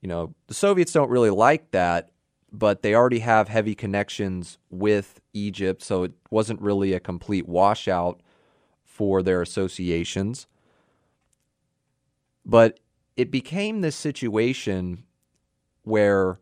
You 0.00 0.08
know, 0.08 0.34
the 0.46 0.54
Soviets 0.54 0.92
don't 0.92 1.10
really 1.10 1.30
like 1.30 1.70
that, 1.72 2.10
but 2.52 2.82
they 2.82 2.94
already 2.94 3.18
have 3.20 3.48
heavy 3.48 3.74
connections 3.74 4.58
with 4.70 5.20
Egypt, 5.32 5.82
so 5.82 6.04
it 6.04 6.12
wasn't 6.30 6.60
really 6.60 6.92
a 6.92 7.00
complete 7.00 7.48
washout 7.48 8.20
for 8.98 9.22
their 9.22 9.40
associations. 9.40 10.48
But 12.44 12.80
it 13.16 13.30
became 13.30 13.80
this 13.80 13.94
situation 13.94 15.04
where, 15.84 16.40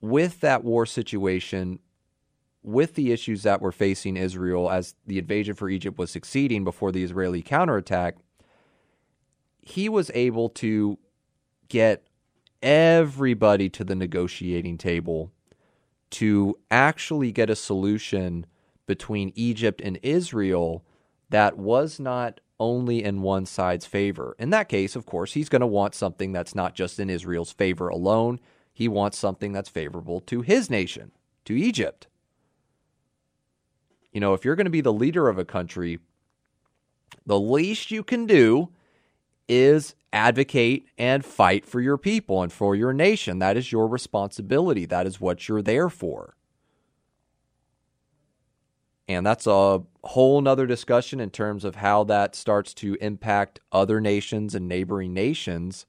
with 0.00 0.40
that 0.40 0.64
war 0.64 0.86
situation, 0.86 1.78
with 2.62 2.94
the 2.94 3.12
issues 3.12 3.42
that 3.42 3.60
were 3.60 3.70
facing 3.70 4.16
Israel 4.16 4.70
as 4.70 4.94
the 5.06 5.18
invasion 5.18 5.54
for 5.54 5.68
Egypt 5.68 5.98
was 5.98 6.10
succeeding 6.10 6.64
before 6.64 6.90
the 6.90 7.04
Israeli 7.04 7.42
counterattack, 7.42 8.16
he 9.60 9.90
was 9.90 10.10
able 10.14 10.48
to 10.48 10.98
get 11.68 12.06
everybody 12.62 13.68
to 13.68 13.84
the 13.84 13.94
negotiating 13.94 14.78
table 14.78 15.30
to 16.08 16.58
actually 16.70 17.30
get 17.30 17.50
a 17.50 17.56
solution 17.56 18.46
between 18.86 19.32
Egypt 19.34 19.82
and 19.84 19.98
Israel 20.02 20.82
that 21.32 21.56
was 21.56 21.98
not 21.98 22.40
only 22.60 23.02
in 23.02 23.22
one 23.22 23.46
side's 23.46 23.86
favor. 23.86 24.36
In 24.38 24.50
that 24.50 24.68
case, 24.68 24.94
of 24.94 25.06
course, 25.06 25.32
he's 25.32 25.48
going 25.48 25.60
to 25.60 25.66
want 25.66 25.94
something 25.94 26.30
that's 26.30 26.54
not 26.54 26.74
just 26.74 27.00
in 27.00 27.08
Israel's 27.08 27.52
favor 27.52 27.88
alone. 27.88 28.38
He 28.72 28.86
wants 28.86 29.18
something 29.18 29.50
that's 29.50 29.70
favorable 29.70 30.20
to 30.20 30.42
his 30.42 30.68
nation, 30.68 31.10
to 31.46 31.54
Egypt. 31.54 32.06
You 34.12 34.20
know, 34.20 34.34
if 34.34 34.44
you're 34.44 34.56
going 34.56 34.66
to 34.66 34.70
be 34.70 34.82
the 34.82 34.92
leader 34.92 35.28
of 35.28 35.38
a 35.38 35.44
country, 35.44 36.00
the 37.24 37.40
least 37.40 37.90
you 37.90 38.04
can 38.04 38.26
do 38.26 38.68
is 39.48 39.94
advocate 40.12 40.86
and 40.98 41.24
fight 41.24 41.64
for 41.64 41.80
your 41.80 41.96
people 41.96 42.42
and 42.42 42.52
for 42.52 42.76
your 42.76 42.92
nation. 42.92 43.38
That 43.38 43.56
is 43.56 43.72
your 43.72 43.88
responsibility. 43.88 44.84
That 44.84 45.06
is 45.06 45.18
what 45.18 45.48
you're 45.48 45.62
there 45.62 45.88
for. 45.88 46.36
And 49.14 49.26
that's 49.26 49.46
a 49.46 49.82
whole 50.04 50.40
nother 50.40 50.66
discussion 50.66 51.20
in 51.20 51.30
terms 51.30 51.64
of 51.64 51.76
how 51.76 52.04
that 52.04 52.34
starts 52.34 52.74
to 52.74 52.94
impact 53.00 53.60
other 53.70 54.00
nations 54.00 54.54
and 54.54 54.68
neighboring 54.68 55.14
nations. 55.14 55.86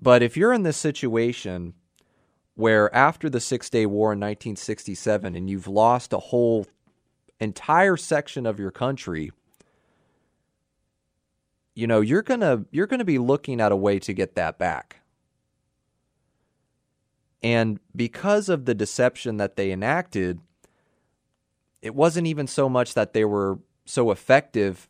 But 0.00 0.22
if 0.22 0.36
you're 0.36 0.52
in 0.52 0.62
this 0.62 0.76
situation 0.76 1.74
where 2.54 2.94
after 2.94 3.28
the 3.30 3.40
Six 3.40 3.70
Day 3.70 3.86
War 3.86 4.12
in 4.12 4.20
1967 4.20 5.34
and 5.34 5.48
you've 5.48 5.68
lost 5.68 6.12
a 6.12 6.18
whole 6.18 6.66
entire 7.38 7.96
section 7.96 8.46
of 8.46 8.58
your 8.58 8.70
country, 8.70 9.30
you 11.74 11.86
know, 11.86 12.00
you're 12.00 12.22
going 12.22 12.40
to 12.40 12.66
you're 12.70 12.86
going 12.86 12.98
to 12.98 13.04
be 13.04 13.18
looking 13.18 13.60
at 13.60 13.72
a 13.72 13.76
way 13.76 13.98
to 14.00 14.12
get 14.12 14.34
that 14.34 14.58
back. 14.58 15.00
And 17.42 17.80
because 17.96 18.48
of 18.48 18.66
the 18.66 18.74
deception 18.74 19.38
that 19.38 19.56
they 19.56 19.72
enacted, 19.72 20.40
it 21.82 21.94
wasn't 21.94 22.26
even 22.26 22.46
so 22.46 22.68
much 22.68 22.94
that 22.94 23.12
they 23.12 23.24
were 23.24 23.58
so 23.84 24.10
effective 24.10 24.88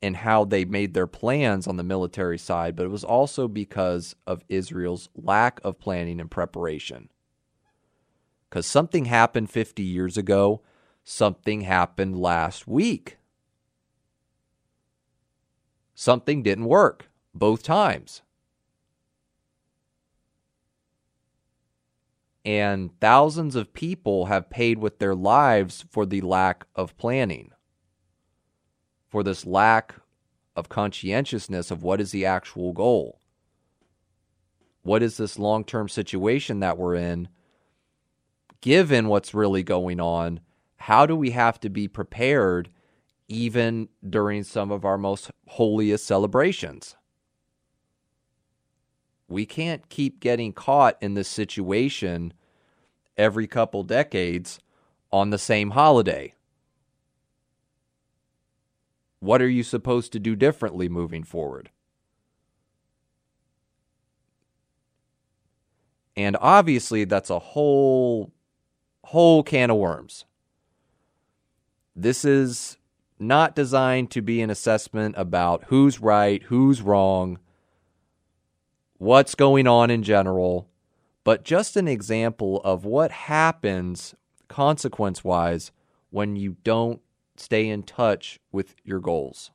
in 0.00 0.14
how 0.14 0.44
they 0.44 0.64
made 0.64 0.94
their 0.94 1.06
plans 1.06 1.66
on 1.66 1.76
the 1.76 1.82
military 1.82 2.38
side, 2.38 2.76
but 2.76 2.84
it 2.84 2.90
was 2.90 3.04
also 3.04 3.48
because 3.48 4.14
of 4.26 4.44
Israel's 4.48 5.08
lack 5.16 5.60
of 5.64 5.78
planning 5.78 6.20
and 6.20 6.30
preparation. 6.30 7.08
Because 8.48 8.66
something 8.66 9.06
happened 9.06 9.50
50 9.50 9.82
years 9.82 10.16
ago, 10.16 10.62
something 11.04 11.62
happened 11.62 12.18
last 12.18 12.66
week. 12.68 13.18
Something 15.94 16.42
didn't 16.42 16.66
work 16.66 17.10
both 17.34 17.62
times. 17.62 18.22
And 22.44 22.90
thousands 23.00 23.54
of 23.56 23.72
people 23.72 24.26
have 24.26 24.50
paid 24.50 24.78
with 24.78 24.98
their 24.98 25.14
lives 25.14 25.84
for 25.90 26.06
the 26.06 26.20
lack 26.20 26.64
of 26.74 26.96
planning, 26.96 27.50
for 29.08 29.22
this 29.22 29.44
lack 29.44 29.94
of 30.56 30.68
conscientiousness 30.68 31.70
of 31.70 31.82
what 31.82 32.00
is 32.00 32.10
the 32.10 32.26
actual 32.26 32.72
goal. 32.72 33.20
What 34.82 35.02
is 35.02 35.16
this 35.16 35.38
long 35.38 35.64
term 35.64 35.88
situation 35.88 36.60
that 36.60 36.78
we're 36.78 36.94
in? 36.94 37.28
Given 38.60 39.08
what's 39.08 39.34
really 39.34 39.62
going 39.62 40.00
on, 40.00 40.40
how 40.76 41.06
do 41.06 41.14
we 41.14 41.30
have 41.30 41.60
to 41.60 41.68
be 41.68 41.86
prepared 41.88 42.70
even 43.28 43.88
during 44.08 44.42
some 44.42 44.70
of 44.70 44.84
our 44.84 44.98
most 44.98 45.30
holiest 45.46 46.06
celebrations? 46.06 46.96
We 49.28 49.44
can't 49.44 49.88
keep 49.88 50.20
getting 50.20 50.52
caught 50.52 50.96
in 51.02 51.14
this 51.14 51.28
situation 51.28 52.32
every 53.16 53.46
couple 53.46 53.82
decades 53.82 54.58
on 55.12 55.30
the 55.30 55.38
same 55.38 55.70
holiday. 55.70 56.34
What 59.20 59.42
are 59.42 59.48
you 59.48 59.62
supposed 59.62 60.12
to 60.12 60.18
do 60.18 60.34
differently 60.34 60.88
moving 60.88 61.24
forward? 61.24 61.70
And 66.16 66.36
obviously 66.40 67.04
that's 67.04 67.30
a 67.30 67.38
whole 67.38 68.32
whole 69.04 69.42
can 69.42 69.70
of 69.70 69.76
worms. 69.76 70.24
This 71.94 72.24
is 72.24 72.76
not 73.18 73.56
designed 73.56 74.10
to 74.12 74.22
be 74.22 74.40
an 74.40 74.50
assessment 74.50 75.14
about 75.18 75.64
who's 75.68 76.00
right, 76.00 76.42
who's 76.44 76.82
wrong, 76.82 77.38
what's 78.98 79.34
going 79.34 79.66
on 79.66 79.90
in 79.90 80.02
general 80.02 80.68
but 81.28 81.44
just 81.44 81.76
an 81.76 81.86
example 81.86 82.60
of 82.64 82.86
what 82.86 83.10
happens 83.10 84.14
consequence 84.48 85.22
wise 85.22 85.70
when 86.10 86.36
you 86.36 86.56
don't 86.64 87.02
stay 87.36 87.68
in 87.68 87.82
touch 87.82 88.40
with 88.50 88.74
your 88.82 88.98
goals, 88.98 89.50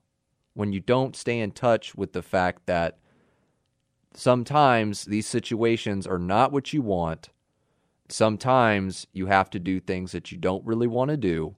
when 0.54 0.72
you 0.72 0.80
don't 0.80 1.16
stay 1.16 1.40
in 1.40 1.52
touch 1.52 1.96
with 1.96 2.14
the 2.14 2.22
fact 2.22 2.68
that 2.68 3.00
sometimes 4.14 5.06
these 5.06 5.26
situations 5.26 6.06
are 6.06 6.20
not 6.20 6.52
what 6.52 6.74
you 6.74 6.82
want. 6.82 7.30
Sometimes 8.08 9.08
you 9.12 9.26
have 9.26 9.50
to 9.50 9.60
do 9.60 9.80
things 9.80 10.12
that 10.12 10.32
you 10.32 10.38
don't 10.38 10.66
really 10.66 10.88
want 10.88 11.10
to 11.10 11.18
do 11.18 11.56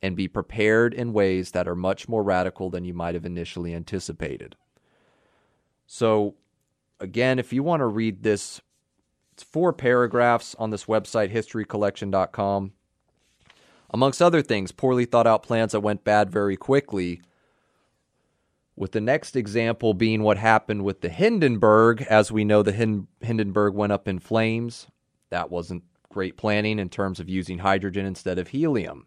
and 0.00 0.16
be 0.16 0.28
prepared 0.28 0.94
in 0.94 1.12
ways 1.12 1.50
that 1.50 1.66
are 1.66 1.74
much 1.74 2.08
more 2.08 2.22
radical 2.22 2.70
than 2.70 2.84
you 2.84 2.94
might 2.94 3.14
have 3.14 3.26
initially 3.26 3.74
anticipated. 3.74 4.54
So, 5.86 6.36
again, 7.00 7.38
if 7.38 7.52
you 7.52 7.62
want 7.62 7.80
to 7.80 7.86
read 7.86 8.22
this 8.22 8.60
it's 9.40 9.50
four 9.50 9.72
paragraphs 9.72 10.54
on 10.58 10.68
this 10.68 10.84
website, 10.84 11.32
historycollection.com. 11.32 12.72
Amongst 13.88 14.20
other 14.20 14.42
things, 14.42 14.70
poorly 14.70 15.06
thought 15.06 15.26
out 15.26 15.42
plans 15.42 15.72
that 15.72 15.80
went 15.80 16.04
bad 16.04 16.30
very 16.30 16.58
quickly. 16.58 17.22
With 18.76 18.92
the 18.92 19.00
next 19.00 19.36
example 19.36 19.94
being 19.94 20.22
what 20.22 20.36
happened 20.36 20.84
with 20.84 21.00
the 21.00 21.08
Hindenburg. 21.08 22.02
As 22.02 22.30
we 22.30 22.44
know, 22.44 22.62
the 22.62 23.06
Hindenburg 23.22 23.72
went 23.72 23.92
up 23.92 24.06
in 24.06 24.18
flames. 24.18 24.88
That 25.30 25.50
wasn't 25.50 25.84
great 26.10 26.36
planning 26.36 26.78
in 26.78 26.90
terms 26.90 27.18
of 27.18 27.30
using 27.30 27.60
hydrogen 27.60 28.04
instead 28.04 28.38
of 28.38 28.48
helium. 28.48 29.06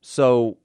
So, 0.00 0.58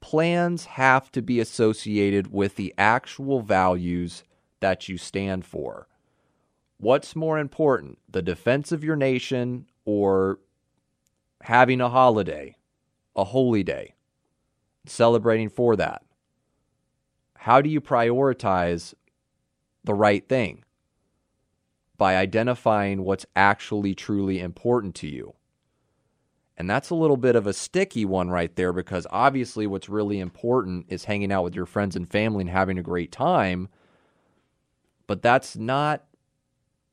plans 0.00 0.64
have 0.64 1.12
to 1.12 1.22
be 1.22 1.38
associated 1.38 2.32
with 2.32 2.56
the 2.56 2.74
actual 2.76 3.42
values 3.42 4.24
that 4.62 4.88
you 4.88 4.96
stand 4.96 5.44
for. 5.44 5.86
What's 6.78 7.14
more 7.14 7.38
important, 7.38 7.98
the 8.10 8.22
defense 8.22 8.72
of 8.72 8.82
your 8.82 8.96
nation 8.96 9.66
or 9.84 10.40
having 11.42 11.80
a 11.80 11.90
holiday, 11.90 12.56
a 13.14 13.24
holy 13.24 13.62
day, 13.62 13.94
celebrating 14.86 15.48
for 15.48 15.76
that? 15.76 16.02
How 17.36 17.60
do 17.60 17.68
you 17.68 17.80
prioritize 17.80 18.94
the 19.84 19.94
right 19.94 20.26
thing? 20.28 20.64
By 21.98 22.16
identifying 22.16 23.04
what's 23.04 23.26
actually 23.36 23.94
truly 23.94 24.40
important 24.40 24.94
to 24.96 25.06
you. 25.06 25.34
And 26.56 26.68
that's 26.68 26.90
a 26.90 26.94
little 26.94 27.16
bit 27.16 27.36
of 27.36 27.46
a 27.46 27.52
sticky 27.52 28.04
one 28.04 28.30
right 28.30 28.54
there 28.56 28.72
because 28.72 29.06
obviously 29.10 29.66
what's 29.66 29.88
really 29.88 30.20
important 30.20 30.86
is 30.88 31.04
hanging 31.04 31.32
out 31.32 31.44
with 31.44 31.54
your 31.54 31.66
friends 31.66 31.96
and 31.96 32.10
family 32.10 32.42
and 32.42 32.50
having 32.50 32.78
a 32.78 32.82
great 32.82 33.10
time. 33.10 33.68
But 35.12 35.20
that's 35.20 35.58
not 35.58 36.06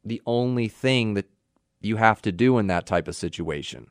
the 0.04 0.22
only 0.26 0.68
thing 0.68 1.14
that 1.14 1.30
you 1.80 1.96
have 1.96 2.22
to 2.24 2.34
do 2.34 2.58
in 2.58 2.68
that 2.68 2.86
type 2.86 3.08
of 3.08 3.16
situation. 3.16 3.88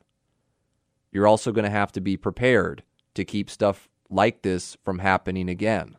You're 1.11 1.27
also 1.27 1.51
going 1.51 1.65
to 1.65 1.71
have 1.71 1.93
to 1.93 2.03
be 2.03 2.19
prepared 2.19 2.83
to 3.15 3.25
keep 3.25 3.49
stuff 3.49 3.89
like 4.11 4.43
this 4.43 4.77
from 4.85 4.99
happening 4.99 5.49
again. 5.49 5.97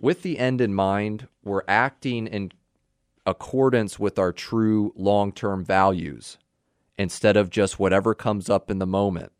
With 0.00 0.22
the 0.22 0.40
end 0.40 0.60
in 0.60 0.74
mind, 0.74 1.28
we're 1.44 1.62
acting 1.68 2.26
in 2.26 2.50
accordance 3.24 4.00
with 4.00 4.18
our 4.18 4.32
true 4.32 4.92
long 4.96 5.30
term 5.30 5.64
values 5.64 6.36
instead 6.98 7.36
of 7.36 7.48
just 7.48 7.78
whatever 7.78 8.12
comes 8.12 8.50
up 8.50 8.72
in 8.72 8.80
the 8.80 8.86
moment. 8.86 9.30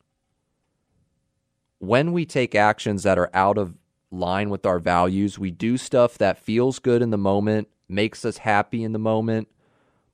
When 1.81 2.13
we 2.13 2.25
take 2.25 2.55
actions 2.55 3.03
that 3.03 3.19
are 3.19 3.31
out 3.35 3.59
of 3.59 3.75
line 4.11 4.51
with 4.51 4.67
our 4.67 4.79
values. 4.79 5.39
We 5.39 5.51
do 5.51 5.77
stuff 5.77 6.19
that 6.19 6.39
feels 6.39 6.79
good 6.79 7.03
in 7.03 7.11
the 7.11 7.19
moment, 7.19 7.69
makes 7.89 8.25
us 8.25 8.39
happy 8.39 8.83
in 8.83 8.93
the 8.93 8.99
moment, 8.99 9.49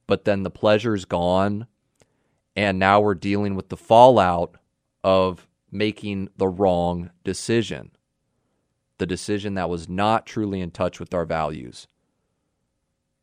but 0.06 0.24
then 0.24 0.42
the 0.42 0.50
pleasure's 0.50 1.04
gone. 1.04 1.66
And 2.54 2.78
now 2.78 3.00
we're 3.00 3.14
dealing 3.14 3.54
with 3.54 3.68
the 3.68 3.76
fallout 3.76 4.56
of 5.02 5.48
making 5.70 6.28
the 6.36 6.48
wrong 6.48 7.10
decision, 7.24 7.90
the 8.98 9.06
decision 9.06 9.54
that 9.54 9.70
was 9.70 9.88
not 9.88 10.26
truly 10.26 10.60
in 10.60 10.70
touch 10.70 11.00
with 11.00 11.14
our 11.14 11.24
values. 11.24 11.88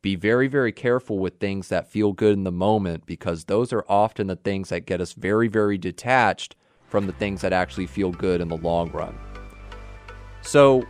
Be 0.01 0.15
very, 0.15 0.47
very 0.47 0.72
careful 0.72 1.20
with 1.20 1.39
things 1.39 1.67
that 1.67 1.91
feel 1.91 2.13
good 2.13 2.34
in 2.34 2.45
the 2.45 2.51
moment 2.51 3.05
because 3.05 3.45
those 3.45 3.74
are 3.74 3.86
often 3.89 4.28
the 4.28 4.36
things 4.38 4.70
that 4.70 4.86
get 4.86 5.01
us 5.01 5.13
very, 5.13 5.47
very 5.47 5.78
detached 5.78 6.55
from 6.88 7.05
the 7.05 7.13
things 7.13 7.41
that 7.41 7.53
actually 7.53 7.86
feel 7.86 8.11
good 8.11 8.41
in 8.41 8.47
the 8.47 8.57
long 8.57 8.91
run. 8.91 9.29
So, 10.42 10.88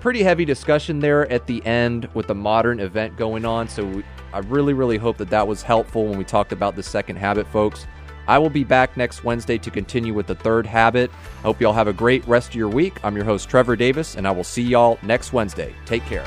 pretty 0.00 0.22
heavy 0.22 0.44
discussion 0.44 0.98
there 0.98 1.30
at 1.30 1.46
the 1.46 1.64
end 1.66 2.08
with 2.14 2.26
the 2.26 2.34
modern 2.34 2.80
event 2.80 3.16
going 3.16 3.44
on. 3.44 3.68
So, 3.68 3.84
we, 3.84 4.04
I 4.32 4.38
really, 4.40 4.72
really 4.72 4.96
hope 4.96 5.16
that 5.18 5.30
that 5.30 5.46
was 5.46 5.62
helpful 5.62 6.06
when 6.06 6.18
we 6.18 6.24
talked 6.24 6.52
about 6.52 6.76
the 6.76 6.82
second 6.82 7.16
habit, 7.16 7.46
folks. 7.48 7.86
I 8.28 8.38
will 8.38 8.50
be 8.50 8.64
back 8.64 8.96
next 8.96 9.24
Wednesday 9.24 9.58
to 9.58 9.70
continue 9.70 10.14
with 10.14 10.26
the 10.26 10.36
third 10.36 10.66
habit. 10.66 11.10
I 11.38 11.42
hope 11.42 11.60
you 11.60 11.66
all 11.66 11.72
have 11.72 11.88
a 11.88 11.92
great 11.92 12.26
rest 12.28 12.50
of 12.50 12.54
your 12.54 12.68
week. 12.68 13.00
I'm 13.02 13.16
your 13.16 13.24
host, 13.24 13.48
Trevor 13.48 13.74
Davis, 13.74 14.14
and 14.14 14.26
I 14.26 14.30
will 14.30 14.44
see 14.44 14.62
y'all 14.62 14.98
next 15.02 15.32
Wednesday. 15.32 15.74
Take 15.84 16.04
care. 16.04 16.26